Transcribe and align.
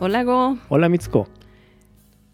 Hola 0.00 0.24
Go, 0.24 0.58
Hola 0.68 0.88
Mitsuko. 0.88 1.28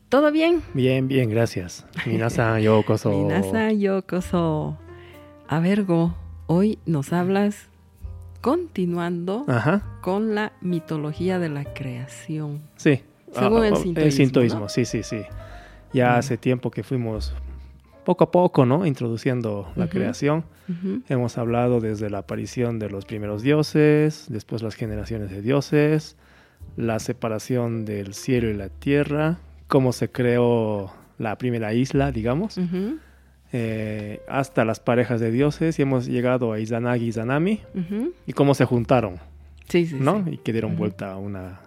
¿todo 0.08 0.30
bien? 0.30 0.62
Bien, 0.72 1.08
bien, 1.08 1.28
gracias. 1.28 1.84
Minasan 2.06 2.60
yokoso. 2.62 3.10
Minasa 3.10 3.72
yokoso. 3.72 4.78
A 5.48 5.58
ver 5.60 5.84
Go, 5.84 6.14
hoy 6.46 6.78
nos 6.86 7.12
hablas 7.12 7.66
continuando 8.40 9.44
Ajá, 9.48 9.82
con 10.00 10.34
la 10.34 10.52
mitología 10.60 11.38
de 11.38 11.48
la 11.48 11.64
creación. 11.64 12.60
sí. 12.76 13.02
Según 13.32 13.64
el 13.64 13.74
Ah, 13.74 13.76
sintoísmo, 13.76 14.16
sintoísmo, 14.16 14.60
¿no? 14.60 14.68
sí, 14.70 14.84
sí, 14.86 15.02
sí. 15.02 15.22
Ya 15.92 16.12
Mm. 16.14 16.18
hace 16.18 16.38
tiempo 16.38 16.70
que 16.70 16.82
fuimos 16.84 17.34
poco 18.04 18.24
a 18.24 18.30
poco, 18.30 18.64
¿no? 18.64 18.86
Introduciendo 18.86 19.70
la 19.76 19.88
creación. 19.88 20.44
Hemos 21.08 21.36
hablado 21.36 21.80
desde 21.80 22.08
la 22.08 22.18
aparición 22.18 22.78
de 22.78 22.88
los 22.88 23.04
primeros 23.04 23.42
dioses, 23.42 24.26
después 24.30 24.62
las 24.62 24.74
generaciones 24.74 25.30
de 25.30 25.42
dioses, 25.42 26.16
la 26.76 26.98
separación 26.98 27.84
del 27.84 28.14
cielo 28.14 28.50
y 28.50 28.54
la 28.54 28.68
tierra, 28.68 29.38
cómo 29.66 29.92
se 29.92 30.10
creó 30.10 30.92
la 31.18 31.36
primera 31.38 31.72
isla, 31.74 32.12
digamos, 32.12 32.58
eh, 33.52 34.20
hasta 34.28 34.64
las 34.64 34.80
parejas 34.80 35.20
de 35.20 35.30
dioses 35.30 35.78
y 35.78 35.82
hemos 35.82 36.06
llegado 36.06 36.52
a 36.52 36.58
Izanagi 36.60 37.04
y 37.04 37.08
Izanami 37.08 37.60
y 38.26 38.32
cómo 38.32 38.54
se 38.54 38.64
juntaron, 38.64 39.18
Sí, 39.68 39.86
sí, 39.86 39.96
¿no? 39.98 40.22
sí. 40.24 40.32
Y 40.34 40.36
que 40.38 40.52
dieron 40.52 40.76
vuelta 40.76 41.12
a 41.12 41.16
una, 41.16 41.60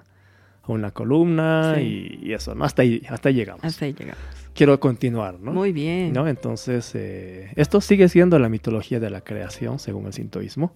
a 0.64 0.72
una 0.72 0.92
columna 0.92 1.74
Sí. 1.76 2.20
y, 2.22 2.30
y 2.30 2.34
eso, 2.34 2.54
¿no? 2.56 2.64
Hasta 2.66 2.82
ahí, 2.84 3.02
hasta 3.10 3.30
ahí 3.30 3.36
llegamos. 3.36 3.64
Hasta 3.66 3.86
ahí 3.86 3.94
llegamos. 3.94 4.20
Quiero 4.54 4.80
continuar, 4.80 5.40
¿no? 5.40 5.52
Muy 5.54 5.72
bien. 5.72 6.12
¿no? 6.14 6.28
Entonces, 6.28 6.92
eh, 6.96 7.52
esto 7.56 7.82
sigue 7.82 8.10
siendo 8.10 8.38
la 8.40 8.50
mitología 8.50 9.00
de 9.00 9.10
la 9.10 9.22
creación, 9.22 9.80
según 9.80 10.06
el 10.06 10.14
sintoísmo. 10.14 10.74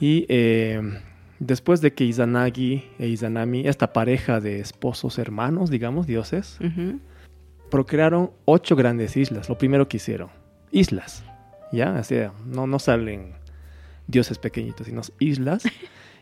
Y 0.00 0.26
eh, 0.28 0.80
después 1.38 1.80
de 1.80 1.92
que 1.92 2.04
Izanagi 2.04 2.84
e 2.98 3.08
Izanami, 3.08 3.66
esta 3.66 3.92
pareja 3.92 4.40
de 4.40 4.60
esposos 4.60 5.18
hermanos, 5.18 5.70
digamos, 5.70 6.06
dioses, 6.06 6.58
Ujú, 6.60 7.00
procrearon 7.70 8.30
ocho 8.44 8.76
grandes 8.76 9.16
islas. 9.16 9.48
Lo 9.48 9.58
primero 9.58 9.88
que 9.88 9.96
hicieron, 9.98 10.30
islas. 10.70 11.24
¿Ya? 11.72 11.92
O 11.98 12.04
sea, 12.04 12.32
no, 12.46 12.66
no 12.66 12.78
salen 12.78 13.32
dioses 14.06 14.38
pequeñitos, 14.38 14.86
sino 14.86 15.02
islas. 15.18 15.64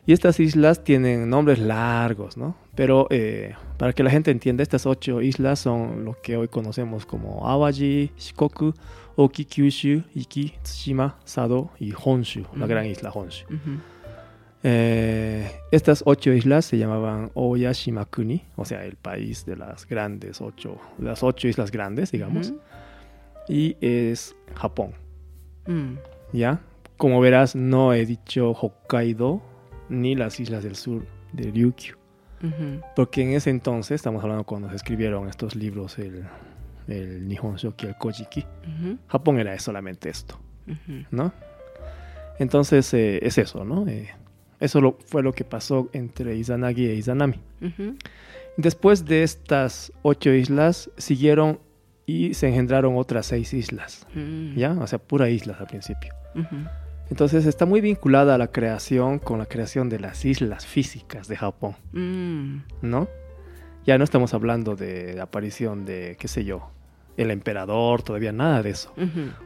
Y 0.06 0.12
estas 0.12 0.38
islas 0.38 0.84
tienen 0.84 1.30
nombres 1.30 1.58
largos, 1.58 2.36
¿no? 2.36 2.54
Pero 2.74 3.06
eh, 3.08 3.54
para 3.78 3.94
que 3.94 4.02
la 4.02 4.10
gente 4.10 4.30
entienda, 4.30 4.62
estas 4.62 4.84
ocho 4.84 5.22
islas 5.22 5.60
son 5.60 6.04
lo 6.04 6.20
que 6.20 6.36
hoy 6.36 6.48
conocemos 6.48 7.06
como 7.06 7.48
Awaji, 7.48 8.10
Shikoku, 8.18 8.74
Oki, 9.16 9.46
Kyushu, 9.46 10.02
Iki, 10.14 10.52
Tsushima, 10.62 11.16
Sado 11.24 11.70
y 11.80 11.94
Honshu, 11.96 12.42
la 12.52 12.58
Ujú. 12.58 12.66
gran 12.68 12.84
isla 12.84 13.10
Honshu. 13.14 13.46
ujú. 13.46 13.78
Eh, 14.66 15.46
estas 15.70 16.02
ocho 16.06 16.32
islas 16.32 16.64
se 16.64 16.78
llamaban 16.78 17.30
Oyashimakuni, 17.34 18.42
o 18.56 18.64
sea, 18.64 18.84
el 18.86 18.96
país 18.96 19.44
de 19.44 19.56
las 19.56 19.86
grandes 19.86 20.40
ocho, 20.40 20.78
las 20.98 21.22
ocho 21.22 21.48
islas 21.48 21.70
grandes, 21.70 22.10
digamos, 22.10 22.54
y 23.46 23.76
es 23.80 24.34
Japón, 24.54 24.94
Mm, 25.66 25.94
¿ya? 26.32 26.60
Como 26.96 27.20
verás, 27.20 27.54
no 27.56 27.92
he 27.94 28.04
dicho 28.06 28.52
Hokkaido 28.52 29.42
ni 29.88 30.14
las 30.14 30.40
islas 30.40 30.62
del 30.62 30.76
sur 30.76 31.06
de 31.32 31.50
Ryukyu, 31.50 31.96
porque 32.96 33.22
en 33.22 33.32
ese 33.32 33.50
entonces, 33.50 33.96
estamos 33.96 34.22
hablando 34.22 34.44
cuando 34.44 34.68
se 34.70 34.76
escribieron 34.76 35.28
estos 35.28 35.56
libros, 35.56 35.98
el, 35.98 36.24
el 36.88 37.26
Nihon 37.28 37.56
Shoki, 37.56 37.86
el 37.86 37.96
Kojiki, 37.96 38.44
Japón 39.08 39.38
era 39.38 39.58
solamente 39.58 40.08
esto. 40.08 40.38
¿no? 41.10 41.32
Entonces 42.38 42.92
eh, 42.94 43.20
es 43.22 43.36
eso, 43.38 43.64
¿no? 43.64 43.86
Eh, 43.86 44.08
eso 44.64 44.80
lo- 44.80 44.98
fue 45.06 45.22
lo 45.22 45.32
que 45.32 45.44
pasó 45.44 45.88
entre 45.92 46.36
Izanagi 46.36 46.86
e 46.86 46.94
Izanami. 46.94 47.38
Después 48.56 49.04
de 49.04 49.22
estas 49.22 49.92
ocho 50.02 50.30
islas, 50.32 50.90
siguieron 50.96 51.58
y 52.06 52.34
se 52.34 52.48
engendraron 52.48 52.96
otras 52.96 53.26
seis 53.26 53.52
islas, 53.54 54.06
Mm. 54.14 54.56
¿ya? 54.56 54.72
O 54.72 54.86
sea, 54.86 54.98
pura 54.98 55.28
islas 55.30 55.60
al 55.60 55.66
principio. 55.66 56.12
Entonces 57.10 57.46
está 57.46 57.66
muy 57.66 57.80
vinculada 57.80 58.38
la 58.38 58.48
creación 58.48 59.18
con 59.18 59.38
la 59.38 59.46
creación 59.46 59.88
de 59.88 60.00
las 60.00 60.24
islas 60.24 60.66
físicas 60.66 61.28
de 61.28 61.36
Japón, 61.36 61.76
Mm. 61.92 62.58
¿no? 62.82 63.08
Ya 63.86 63.98
no 63.98 64.04
estamos 64.04 64.32
hablando 64.34 64.76
de 64.76 65.14
la 65.14 65.24
aparición 65.24 65.84
de, 65.84 66.16
qué 66.18 66.28
sé 66.28 66.44
yo, 66.44 66.70
el 67.16 67.30
emperador, 67.30 68.02
todavía 68.02 68.32
nada 68.32 68.62
de 68.62 68.70
eso. 68.70 68.94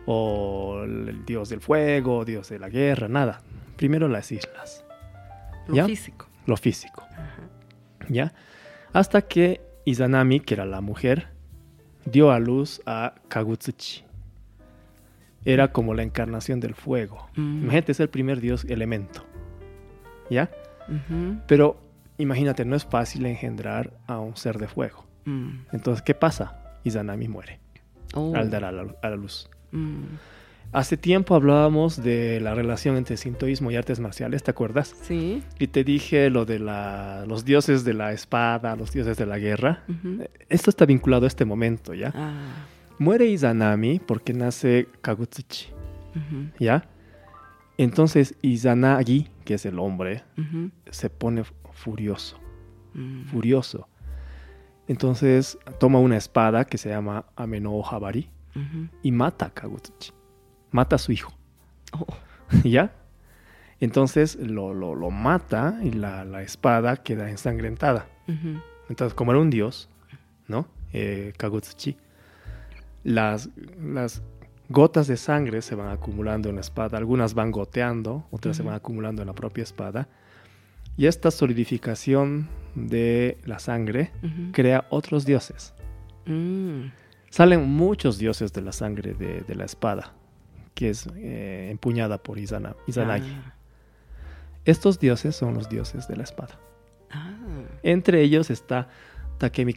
O 0.07 0.83
el 0.85 1.25
dios 1.27 1.49
del 1.49 1.61
fuego, 1.61 2.25
dios 2.25 2.49
de 2.49 2.59
la 2.59 2.69
guerra, 2.69 3.09
nada. 3.09 3.41
Primero 3.77 4.09
las 4.09 4.31
islas, 4.33 4.85
Lo 5.69 5.75
¿Ya? 5.75 5.87
físico. 5.87 6.27
lo 6.47 6.57
físico, 6.57 7.07
Ajá. 7.13 7.49
¿ya? 8.09 8.33
Hasta 8.93 9.23
que 9.23 9.61
Izanami, 9.85 10.41
que 10.41 10.55
era 10.55 10.65
la 10.65 10.81
mujer, 10.81 11.29
dio 12.05 12.31
a 12.31 12.39
luz 12.39 12.81
a 12.87 13.15
Kagutsuchi. 13.29 14.05
Era 15.45 15.73
como 15.73 15.95
la 15.95 16.03
encarnación 16.03 16.59
del 16.61 16.75
fuego. 16.75 17.29
Mm. 17.37 17.63
Imagínate, 17.65 17.93
es 17.93 18.01
el 18.01 18.09
primer 18.09 18.41
dios 18.41 18.65
elemento, 18.65 19.25
¿ya? 20.31 20.51
Pero 21.47 21.81
imagínate, 22.17 22.65
no 22.65 22.75
es 22.77 22.85
fácil 22.87 23.27
engendrar 23.27 23.93
a 24.07 24.19
un 24.21 24.37
ser 24.37 24.59
de 24.59 24.69
fuego. 24.69 25.07
Mm. 25.27 25.51
Entonces, 25.73 26.03
¿qué 26.03 26.15
pasa? 26.15 26.79
Izanami 26.85 27.29
muere 27.29 27.61
Oh. 28.15 28.35
al 28.35 28.49
dar 28.51 28.65
a 28.65 28.73
la, 28.73 28.87
a 29.03 29.11
la 29.11 29.17
luz. 29.17 29.51
Hace 30.71 30.99
tiempo 30.99 31.35
hablábamos 31.35 32.03
de 32.03 32.41
la 32.41 32.55
relación 32.55 32.97
entre 32.97 33.17
sintoísmo 33.17 33.71
y 33.71 33.77
artes 33.77 34.01
marciales, 34.01 34.43
¿te 34.43 34.51
acuerdas? 34.51 34.95
Sí. 35.03 35.43
Y 35.59 35.69
te 35.69 35.83
dije 35.83 36.29
lo 36.29 36.45
de 36.45 36.59
la- 36.59 37.25
los 37.27 37.45
dioses 37.47 37.85
de 37.85 37.95
la 37.95 38.13
espada, 38.13 38.77
los 38.77 38.93
dioses 38.93 39.17
de 39.17 39.25
la 39.25 39.39
guerra. 39.39 39.85
Esto 40.51 40.69
está 40.69 40.85
vinculado 40.85 41.25
a 41.25 41.29
este 41.29 41.47
momento, 41.47 41.95
¿ya? 41.95 42.13
Ah. 42.15 42.67
Muere 42.99 43.27
Izanami 43.27 43.99
porque 43.99 44.35
nace 44.35 44.89
Kagutsuchi. 45.01 45.69
¿ya? 46.59 46.85
Entonces 47.79 48.35
Izanagi, 48.43 49.29
que 49.45 49.55
es 49.55 49.65
el 49.65 49.79
hombre, 49.79 50.23
se 50.91 51.09
pone 51.09 51.45
furioso, 51.73 52.39
Mm. 52.95 53.23
furioso. 53.27 53.89
Entonces 54.89 55.59
toma 55.79 55.99
una 56.01 56.17
espada 56.17 56.65
que 56.65 56.77
se 56.77 56.89
llama 56.91 57.25
Ameno 57.37 57.81
Habari 57.89 58.29
y 59.03 59.13
mata 59.13 59.47
a 59.47 59.51
Kagutsuchi. 59.55 60.11
Mata 60.71 60.97
a 60.97 60.99
su 60.99 61.13
hijo. 61.13 61.33
Oh. 61.93 62.07
¿Ya? 62.65 62.93
Entonces 63.81 64.37
lo, 64.37 64.75
lo, 64.75 64.95
lo 64.95 65.11
mata 65.11 65.79
y 65.83 65.93
la, 65.93 66.25
la 66.25 66.43
espada 66.43 66.97
queda 66.97 67.31
ensangrentada. 67.31 68.07
Entonces, 68.89 69.15
como 69.15 69.31
era 69.33 69.41
un 69.41 69.49
dios, 69.49 69.89
¿no? 70.49 70.67
Eh, 70.93 71.33
Kagutsuchi, 71.37 71.97
las, 73.05 73.49
las 73.81 74.23
gotas 74.69 75.07
de 75.07 75.17
sangre 75.17 75.63
se 75.63 75.75
van 75.75 75.89
acumulando 75.89 76.49
en 76.49 76.57
la 76.57 76.61
espada. 76.61 76.99
Algunas 76.99 77.35
van 77.35 77.51
goteando, 77.51 78.27
otras 78.31 78.57
se 78.57 78.63
van 78.63 78.75
acumulando 78.75 79.23
en 79.23 79.29
la 79.29 79.35
propia 79.35 79.63
espada. 79.63 80.09
Y 80.97 81.07
esta 81.07 81.31
solidificación 81.31 82.49
de 82.75 83.39
la 83.45 83.61
sangre 83.61 84.11
crea 84.53 84.87
otros 84.91 85.25
dioses. 85.25 85.73
Mm. 86.27 86.91
Salen 87.31 87.69
muchos 87.69 88.19
dioses 88.19 88.53
de 88.53 88.63
la 88.63 88.73
sangre 88.73 89.15
de, 89.15 89.43
de 89.43 89.55
la 89.55 89.65
espada, 89.65 90.15
que 90.79 90.91
es 90.91 91.09
eh, 91.17 91.71
empuñada 91.73 92.19
por 92.19 92.39
Izana, 92.39 92.77
Izanagi. 92.87 93.33
Ah. 93.33 93.53
Estos 94.65 95.01
dioses 95.01 95.35
son 95.35 95.55
los 95.55 95.69
dioses 95.69 96.07
de 96.07 96.15
la 96.15 96.23
espada. 96.23 96.57
Ah. 97.11 97.35
Entre 97.83 98.23
ellos 98.23 98.49
está 98.49 98.89
Takemi, 99.39 99.75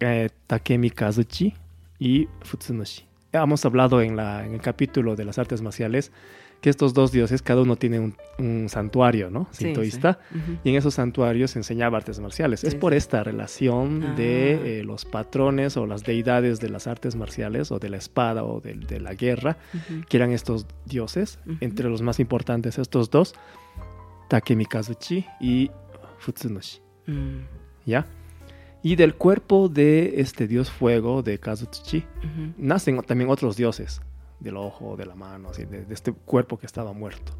eh, 0.00 0.30
Takemi 0.46 0.88
Kazuchi 0.88 1.52
y 1.98 2.26
Futsunushi. 2.40 3.04
Hemos 3.32 3.66
hablado 3.66 4.00
en, 4.00 4.16
la, 4.16 4.46
en 4.46 4.54
el 4.54 4.62
capítulo 4.62 5.14
de 5.14 5.26
las 5.26 5.38
artes 5.38 5.60
marciales 5.60 6.10
que 6.60 6.68
estos 6.70 6.92
dos 6.92 7.10
dioses, 7.10 7.40
cada 7.40 7.62
uno 7.62 7.76
tiene 7.76 7.98
un, 8.00 8.14
un 8.38 8.68
santuario, 8.68 9.30
¿no? 9.30 9.48
Sí, 9.50 9.64
Sintoísta. 9.64 10.18
Y 10.62 10.70
en 10.70 10.76
esos 10.76 10.94
santuarios 10.94 11.52
se 11.52 11.58
enseñaba 11.58 11.96
artes 11.96 12.20
marciales. 12.20 12.64
es 12.64 12.74
por 12.74 12.92
esta 12.92 13.24
relación 13.24 14.02
Ah. 14.04 14.14
de 14.14 14.80
eh, 14.80 14.84
los 14.84 15.04
patrones 15.06 15.76
o 15.78 15.86
las 15.86 16.02
deidades 16.04 16.60
de 16.60 16.68
las 16.68 16.86
artes 16.86 17.16
marciales 17.16 17.70
o 17.72 17.78
de 17.78 17.88
la 17.88 17.96
espada 17.96 18.44
o 18.44 18.60
de, 18.60 18.74
de 18.74 19.00
la 19.00 19.14
guerra, 19.14 19.56
que 20.08 20.16
eran 20.18 20.32
estos 20.32 20.66
dioses. 20.84 21.38
Entre 21.60 21.88
los 21.88 22.02
más 22.02 22.20
importantes 22.20 22.78
estos 22.78 23.08
dos, 23.10 23.34
Takemi 24.28 24.66
Kazuchi 24.66 25.24
y 25.40 25.70
Futsunushi. 26.18 26.80
Mm. 27.06 27.38
¿Ya? 27.86 28.06
Y 28.82 28.96
del 28.96 29.14
cuerpo 29.14 29.68
de 29.68 30.20
este 30.20 30.46
dios 30.46 30.70
fuego 30.70 31.22
de 31.22 31.38
Kazutsuchi 31.38 31.98
Ujú. 31.98 32.52
nacen 32.58 33.00
también 33.02 33.28
otros 33.30 33.56
dioses, 33.56 34.00
del 34.40 34.56
ojo, 34.56 34.96
de 34.96 35.06
la 35.06 35.14
mano, 35.14 35.50
así, 35.50 35.64
de, 35.64 35.84
de 35.84 35.94
este 35.94 36.12
cuerpo 36.12 36.58
que 36.58 36.66
estaba 36.66 36.92
muerto. 36.92 37.32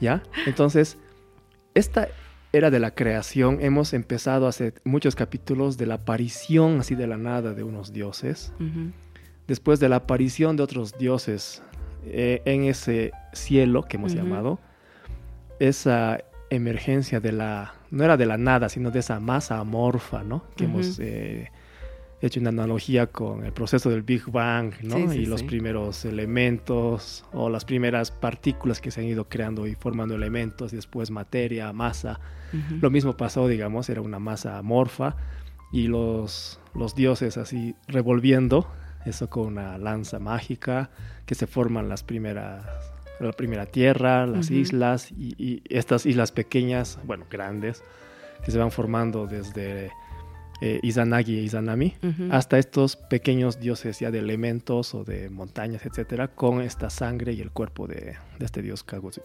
¿Ya? 0.00 0.22
Entonces, 0.46 0.98
esta 1.74 2.08
era 2.52 2.70
de 2.70 2.80
la 2.80 2.94
creación. 2.94 3.58
Hemos 3.60 3.92
empezado 3.92 4.46
hace 4.46 4.74
muchos 4.84 5.14
capítulos 5.14 5.76
de 5.76 5.86
la 5.86 5.94
aparición 5.94 6.80
así 6.80 6.94
de 6.94 7.06
la 7.06 7.16
nada 7.16 7.54
de 7.54 7.62
unos 7.62 7.92
dioses. 7.92 8.52
Después 9.46 9.78
de 9.78 9.88
la 9.88 9.96
aparición 9.96 10.56
de 10.56 10.62
otros 10.62 10.96
dioses 10.98 11.62
eh, 12.04 12.42
en 12.44 12.64
ese 12.64 13.12
cielo 13.32 13.82
que 13.82 13.96
hemos 13.96 14.14
llamado, 14.14 14.58
esa 15.58 16.18
emergencia 16.50 17.20
de 17.20 17.32
la, 17.32 17.74
no 17.90 18.04
era 18.04 18.16
de 18.16 18.26
la 18.26 18.38
nada, 18.38 18.68
sino 18.68 18.90
de 18.90 19.00
esa 19.00 19.20
masa 19.20 19.58
amorfa, 19.58 20.22
¿no? 20.22 20.44
Que 20.56 20.64
hemos 20.64 20.98
eh, 20.98 21.50
hecho 22.20 22.40
una 22.40 22.48
analogía 22.50 23.06
con 23.06 23.44
el 23.44 23.52
proceso 23.52 23.90
del 23.90 24.02
Big 24.02 24.24
Bang, 24.30 24.72
¿no? 24.82 24.96
Sí, 24.96 25.08
sí, 25.08 25.18
y 25.20 25.26
los 25.26 25.40
sí. 25.40 25.46
primeros 25.46 26.04
elementos 26.04 27.24
o 27.32 27.50
las 27.50 27.64
primeras 27.64 28.10
partículas 28.10 28.80
que 28.80 28.90
se 28.90 29.00
han 29.00 29.06
ido 29.06 29.28
creando 29.28 29.66
y 29.66 29.74
formando 29.74 30.14
elementos 30.14 30.72
y 30.72 30.76
después 30.76 31.10
materia, 31.10 31.72
masa. 31.72 32.20
Ujú. 32.52 32.78
Lo 32.80 32.90
mismo 32.90 33.16
pasó, 33.16 33.46
digamos, 33.48 33.88
era 33.90 34.00
una 34.00 34.18
masa 34.18 34.58
amorfa 34.58 35.16
y 35.72 35.88
los, 35.88 36.58
los 36.74 36.94
dioses 36.94 37.36
así 37.36 37.74
revolviendo 37.86 38.66
eso 39.04 39.28
con 39.28 39.46
una 39.46 39.78
lanza 39.78 40.18
mágica 40.18 40.90
que 41.26 41.34
se 41.34 41.46
forman 41.46 41.88
las 41.88 42.02
primeras 42.02 42.64
la 43.18 43.32
primera 43.32 43.64
tierra, 43.66 44.26
las 44.26 44.50
Ujú. 44.50 44.58
islas 44.58 45.10
y, 45.10 45.34
y 45.38 45.62
estas 45.70 46.04
islas 46.04 46.32
pequeñas, 46.32 46.98
bueno, 47.04 47.26
grandes, 47.30 47.82
que 48.44 48.50
se 48.50 48.58
van 48.58 48.70
formando 48.70 49.26
desde 49.26 49.90
eh, 50.60 50.80
Izanagi 50.82 51.38
e 51.38 51.42
Izanami 51.42 51.94
hasta 52.30 52.58
estos 52.58 52.96
pequeños 52.96 53.60
dioses 53.60 54.00
ya 54.00 54.10
de 54.10 54.18
elementos 54.20 54.94
o 54.94 55.04
de 55.04 55.28
montañas, 55.30 55.84
etcétera, 55.86 56.28
con 56.28 56.60
esta 56.62 56.88
sangre 56.90 57.32
y 57.34 57.40
el 57.40 57.50
cuerpo 57.50 57.86
de, 57.86 58.16
de 58.38 58.44
este 58.44 58.62
dios 58.62 58.86
Kagutsu- 58.86 59.22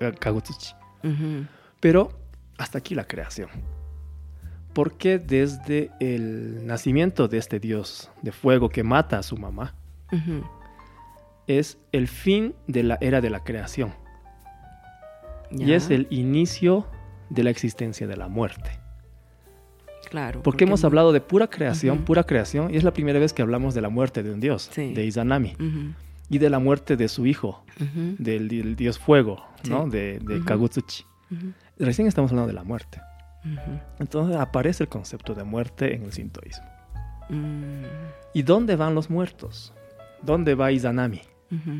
eh, 0.00 0.12
Kagutsuchi. 0.18 0.74
Ujú. 1.02 1.46
Pero 1.80 2.12
hasta 2.58 2.78
aquí 2.78 2.94
la 2.94 3.04
creación. 3.06 3.48
Porque 4.72 5.18
desde 5.18 5.90
el 5.98 6.64
nacimiento 6.66 7.26
de 7.26 7.38
este 7.38 7.58
dios 7.58 8.10
de 8.22 8.30
fuego 8.30 8.68
que 8.68 8.84
mata 8.84 9.18
a 9.18 9.22
su 9.24 9.36
mamá 9.36 9.74
es 11.46 11.78
el 11.90 12.06
fin 12.06 12.54
de 12.68 12.82
la 12.84 12.98
era 13.00 13.20
de 13.20 13.30
la 13.30 13.42
creación 13.42 13.92
y 15.50 15.72
es 15.72 15.90
el 15.90 16.06
inicio 16.10 16.86
de 17.30 17.42
la 17.42 17.50
existencia 17.50 18.06
de 18.06 18.16
la 18.16 18.28
muerte. 18.28 18.78
Claro. 20.10 20.42
Porque 20.42 20.64
hemos 20.64 20.84
hablado 20.84 21.12
de 21.12 21.20
pura 21.20 21.48
creación, 21.48 21.98
pura 22.04 22.24
creación, 22.24 22.74
y 22.74 22.76
es 22.76 22.84
la 22.84 22.92
primera 22.92 23.18
vez 23.18 23.32
que 23.32 23.42
hablamos 23.42 23.74
de 23.74 23.80
la 23.80 23.88
muerte 23.88 24.22
de 24.22 24.32
un 24.32 24.40
dios, 24.40 24.68
Sí. 24.72 24.92
de 24.92 25.06
Izanami, 25.06 25.56
y 26.28 26.38
de 26.38 26.50
la 26.50 26.58
muerte 26.58 26.96
de 26.96 27.08
su 27.08 27.26
hijo, 27.26 27.64
del, 28.18 28.48
del 28.48 28.76
dios 28.76 28.98
fuego, 28.98 29.44
¿no? 29.68 29.86
De. 29.88 30.20
Kagutsuchi. 30.44 31.04
Recién 31.78 32.08
estamos 32.08 32.30
hablando 32.32 32.48
de 32.48 32.54
la 32.54 32.64
muerte. 32.64 33.00
Entonces 33.98 34.36
aparece 34.36 34.82
el 34.84 34.88
concepto 34.90 35.34
de 35.34 35.44
muerte 35.44 35.94
en 35.94 36.02
el 36.04 36.12
sintoísmo. 36.12 36.66
Mm. 37.30 37.84
¿Y 38.34 38.42
dónde 38.42 38.76
van 38.76 38.94
los 38.94 39.08
muertos? 39.08 39.72
¿Dónde 40.22 40.54
va 40.54 40.72
Izanami? 40.72 41.22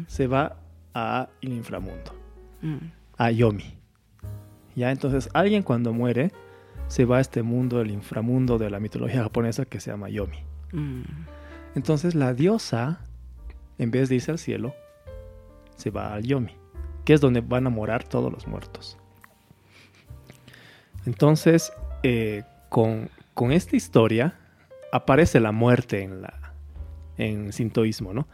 Se 0.06 0.27
va 0.27 0.56
a 0.94 1.29
el 1.43 1.53
inframundo, 1.53 2.15
Mm. 2.62 2.77
a 3.19 3.31
Yomi. 3.31 3.75
Ya, 4.77 4.91
entonces 4.91 5.29
alguien 5.35 5.62
cuando 5.62 5.93
muere 5.93 6.32
se 6.91 7.05
va 7.05 7.19
a 7.19 7.21
este 7.21 7.45
mundo, 7.45 7.81
el 7.81 7.93
inframundo 7.93 8.59
de 8.59 8.69
la 8.69 8.81
mitología 8.81 9.23
japonesa 9.23 9.65
que 9.65 9.79
se 9.79 9.93
llama 9.93 10.09
Yomi. 10.09 10.39
Mm. 10.73 11.03
Entonces 11.77 12.17
la 12.17 12.35
diosa, 12.35 12.99
en 13.79 13.93
vez 13.93 14.09
de 14.09 14.17
irse 14.17 14.33
al 14.33 14.41
cielo, 14.41 14.75
se 15.77 15.91
va 15.91 16.13
al 16.13 16.25
Yomi, 16.25 16.57
que 17.05 17.15
es 17.15 17.21
donde 17.21 17.43
van 17.43 17.69
a 17.69 17.71
morar 17.71 18.03
todos 18.03 18.33
los 18.33 18.49
muertos. 18.49 18.99
Entonces, 21.07 21.73
eh, 22.03 22.43
con, 22.69 23.09
con 23.35 23.53
esta 23.53 23.77
historia 23.77 24.35
aparece 24.93 25.39
la 25.39 25.53
muerte 25.53 26.03
en 26.03 26.23
la 26.23 26.41
en 27.19 27.47
el 27.47 27.53
sintoísmo, 27.53 28.13
¿no? 28.13 28.27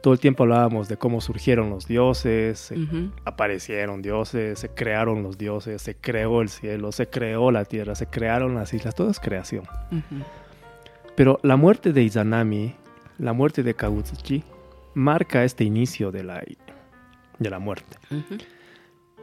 Todo 0.00 0.14
el 0.14 0.20
tiempo 0.20 0.44
hablábamos 0.44 0.88
de 0.88 0.96
cómo 0.96 1.20
surgieron 1.20 1.70
los 1.70 1.86
dioses, 1.86 2.58
se 2.58 2.76
aparecieron 3.24 4.00
dioses, 4.00 4.58
se 4.60 4.68
crearon 4.68 5.22
los 5.22 5.38
dioses, 5.38 5.82
se 5.82 5.96
creó 5.96 6.40
el 6.40 6.48
cielo, 6.48 6.92
se 6.92 7.08
creó 7.08 7.50
la 7.50 7.64
tierra, 7.64 7.94
se 7.96 8.06
crearon 8.06 8.54
las 8.54 8.72
islas, 8.72 8.94
todo 8.94 9.10
es 9.10 9.18
creación. 9.18 9.64
Pero 11.16 11.40
la 11.42 11.56
muerte 11.56 11.92
de 11.92 12.04
Izanami, 12.04 12.74
la 13.18 13.32
muerte 13.32 13.64
de 13.64 13.74
Kagutsuchi, 13.74 14.44
marca 14.94 15.42
este 15.42 15.64
inicio 15.64 16.12
de 16.12 16.22
la, 16.22 16.44
de 17.38 17.50
la 17.50 17.58
muerte. 17.58 17.98
Ujú. 18.10 18.38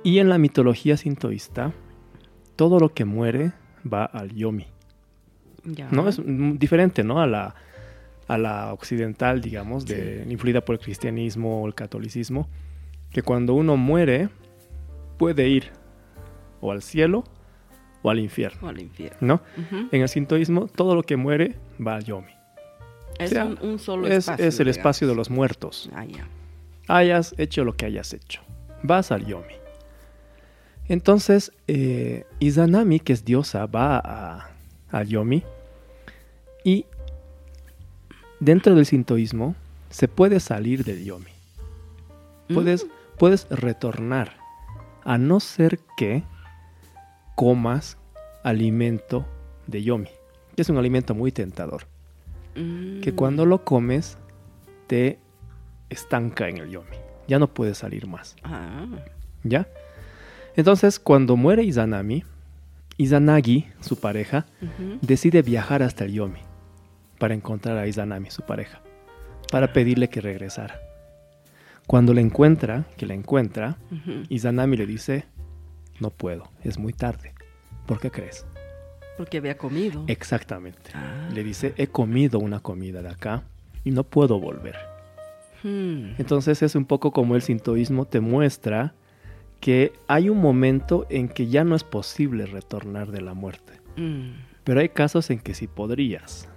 Y 0.04 0.20
en 0.20 0.30
la 0.30 0.38
mitología 0.38 0.98
sintoísta, 0.98 1.72
todo 2.56 2.80
lo 2.80 2.94
que 2.94 3.06
muere 3.06 3.54
va 3.92 4.06
al 4.06 4.34
yomi. 4.34 4.68
Ya. 5.64 5.88
¿no? 5.90 6.08
Es 6.08 6.22
diferente 6.24 7.04
¿no? 7.04 7.22
a, 7.22 7.28
la, 7.28 7.56
a 8.28 8.38
la 8.38 8.74
occidental, 8.74 9.42
digamos, 9.42 9.86
de, 9.86 10.26
influida 10.30 10.62
por 10.62 10.76
el 10.76 10.80
cristianismo 10.82 11.62
o 11.62 11.68
el 11.68 11.76
catolicismo, 11.76 12.48
que 13.12 13.22
cuando 13.22 13.54
uno 13.54 13.78
muere 13.78 14.30
puede 15.18 15.48
ir 15.48 15.72
o 16.62 16.72
al 16.72 16.82
cielo 16.82 17.24
o 18.02 18.10
al 18.10 18.20
infierno. 18.20 18.68
O 18.68 18.70
al 18.70 18.80
infierno. 18.82 19.18
¿no? 19.22 19.42
En 19.92 20.02
el 20.02 20.10
sintoísmo, 20.10 20.68
todo 20.68 20.96
lo 20.96 21.04
que 21.04 21.16
muere 21.18 21.56
va 21.86 21.96
al 21.96 22.04
yomi. 22.04 22.32
Es 23.20 23.30
sea, 23.30 23.46
un, 23.46 23.58
un 23.62 23.80
solo 23.80 24.08
Es, 24.08 24.18
espacio. 24.28 24.46
es 24.46 24.60
el 24.60 24.66
digamos. 24.66 24.78
espacio 24.78 25.08
de 25.08 25.16
los 25.16 25.30
muertos. 25.30 25.90
Ah, 25.94 26.06
ya. 26.06 26.28
Hayas 26.88 27.34
hecho 27.38 27.64
lo 27.64 27.74
que 27.76 27.86
hayas 27.86 28.14
hecho. 28.14 28.42
Vas 28.84 29.12
al 29.12 29.26
yomi. 29.26 29.54
Entonces, 30.88 31.52
eh, 31.68 32.26
Izanami, 32.40 33.00
que 33.00 33.14
es 33.14 33.26
diosa, 33.26 33.66
va 33.66 33.98
a, 34.04 34.50
al 34.92 35.08
yomi. 35.08 35.44
Y 36.64 36.86
dentro 38.46 38.76
del 38.76 38.86
sintoísmo 38.86 39.56
se 39.90 40.08
puede 40.08 40.40
salir 40.40 40.84
del 40.84 41.04
yomi. 41.04 41.32
Puedes, 42.54 42.86
puedes 43.18 43.48
retornar. 43.50 44.38
A 45.04 45.18
no 45.18 45.40
ser 45.40 45.80
que 45.98 46.24
comas 47.36 47.98
alimento 48.44 49.26
de 49.68 49.84
yomi. 49.84 50.10
Que 50.56 50.62
es 50.62 50.70
un 50.70 50.78
alimento 50.78 51.16
muy 51.16 51.32
tentador. 51.32 51.88
Mm. 52.58 53.02
que 53.02 53.14
cuando 53.14 53.46
lo 53.46 53.66
comes 53.66 54.18
te 54.88 55.20
estanca 55.90 56.48
en 56.48 56.60
el 56.60 56.70
yomi. 56.70 56.96
Ya 57.28 57.38
no 57.38 57.54
puedes 57.54 57.80
salir 57.80 58.08
más. 58.08 58.38
Ah. 58.44 58.86
¿Ya? 59.44 59.68
Entonces, 60.56 61.00
cuando 61.00 61.36
muere 61.36 61.64
Izanami, 61.64 62.24
Izanagi, 62.96 63.68
su 63.82 64.00
pareja, 64.00 64.46
decide 65.02 65.42
viajar 65.42 65.84
hasta 65.84 66.06
el 66.06 66.14
yomi 66.14 66.40
para 67.18 67.34
encontrar 67.34 67.78
a 67.78 67.88
Izanami, 67.88 68.30
su 68.32 68.44
pareja, 68.44 68.82
para 69.52 69.74
pedirle 69.74 70.10
que 70.10 70.22
regresara. 70.22 70.80
Cuando 71.88 72.14
la 72.14 72.22
encuentra, 72.22 72.86
que 72.98 73.06
la 73.06 73.14
encuentra, 73.14 73.78
Ujú. 73.92 74.24
Izanami 74.30 74.76
le 74.78 74.86
dice, 74.86 75.26
no 76.00 76.10
puedo, 76.10 76.50
es 76.64 76.78
muy 76.78 76.94
tarde. 76.94 77.34
¿Por 77.86 78.00
qué 78.00 78.10
crees? 78.10 78.46
Porque 79.18 79.38
había 79.38 79.58
comido. 79.58 80.04
Exactamente. 80.08 80.92
Ah. 80.94 81.30
Le 81.32 81.44
dice, 81.44 81.74
he 81.78 81.88
comido 81.88 82.40
una 82.40 82.60
comida 82.60 83.02
de 83.02 83.10
acá 83.10 83.44
y 83.84 83.92
no 83.92 84.04
puedo 84.04 84.40
volver. 84.40 84.76
Hmm. 85.64 86.16
Entonces 86.18 86.62
es 86.64 86.76
un 86.76 86.86
poco 86.86 87.12
como 87.12 87.36
el 87.36 87.42
sintoísmo 87.42 88.06
te 88.06 88.20
muestra 88.20 88.94
que 89.60 89.94
hay 90.08 90.30
un 90.30 90.40
momento 90.40 91.08
en 91.10 91.28
que 91.28 91.48
ya 91.48 91.64
no 91.64 91.76
es 91.76 91.84
posible 91.84 92.46
retornar 92.46 93.12
de 93.12 93.22
la 93.22 93.34
muerte. 93.34 93.74
Mm. 93.96 94.34
Pero 94.64 94.80
hay 94.80 94.90
casos 94.90 95.30
en 95.30 95.40
que 95.40 95.54
sí 95.54 95.68
podrías, 95.68 96.48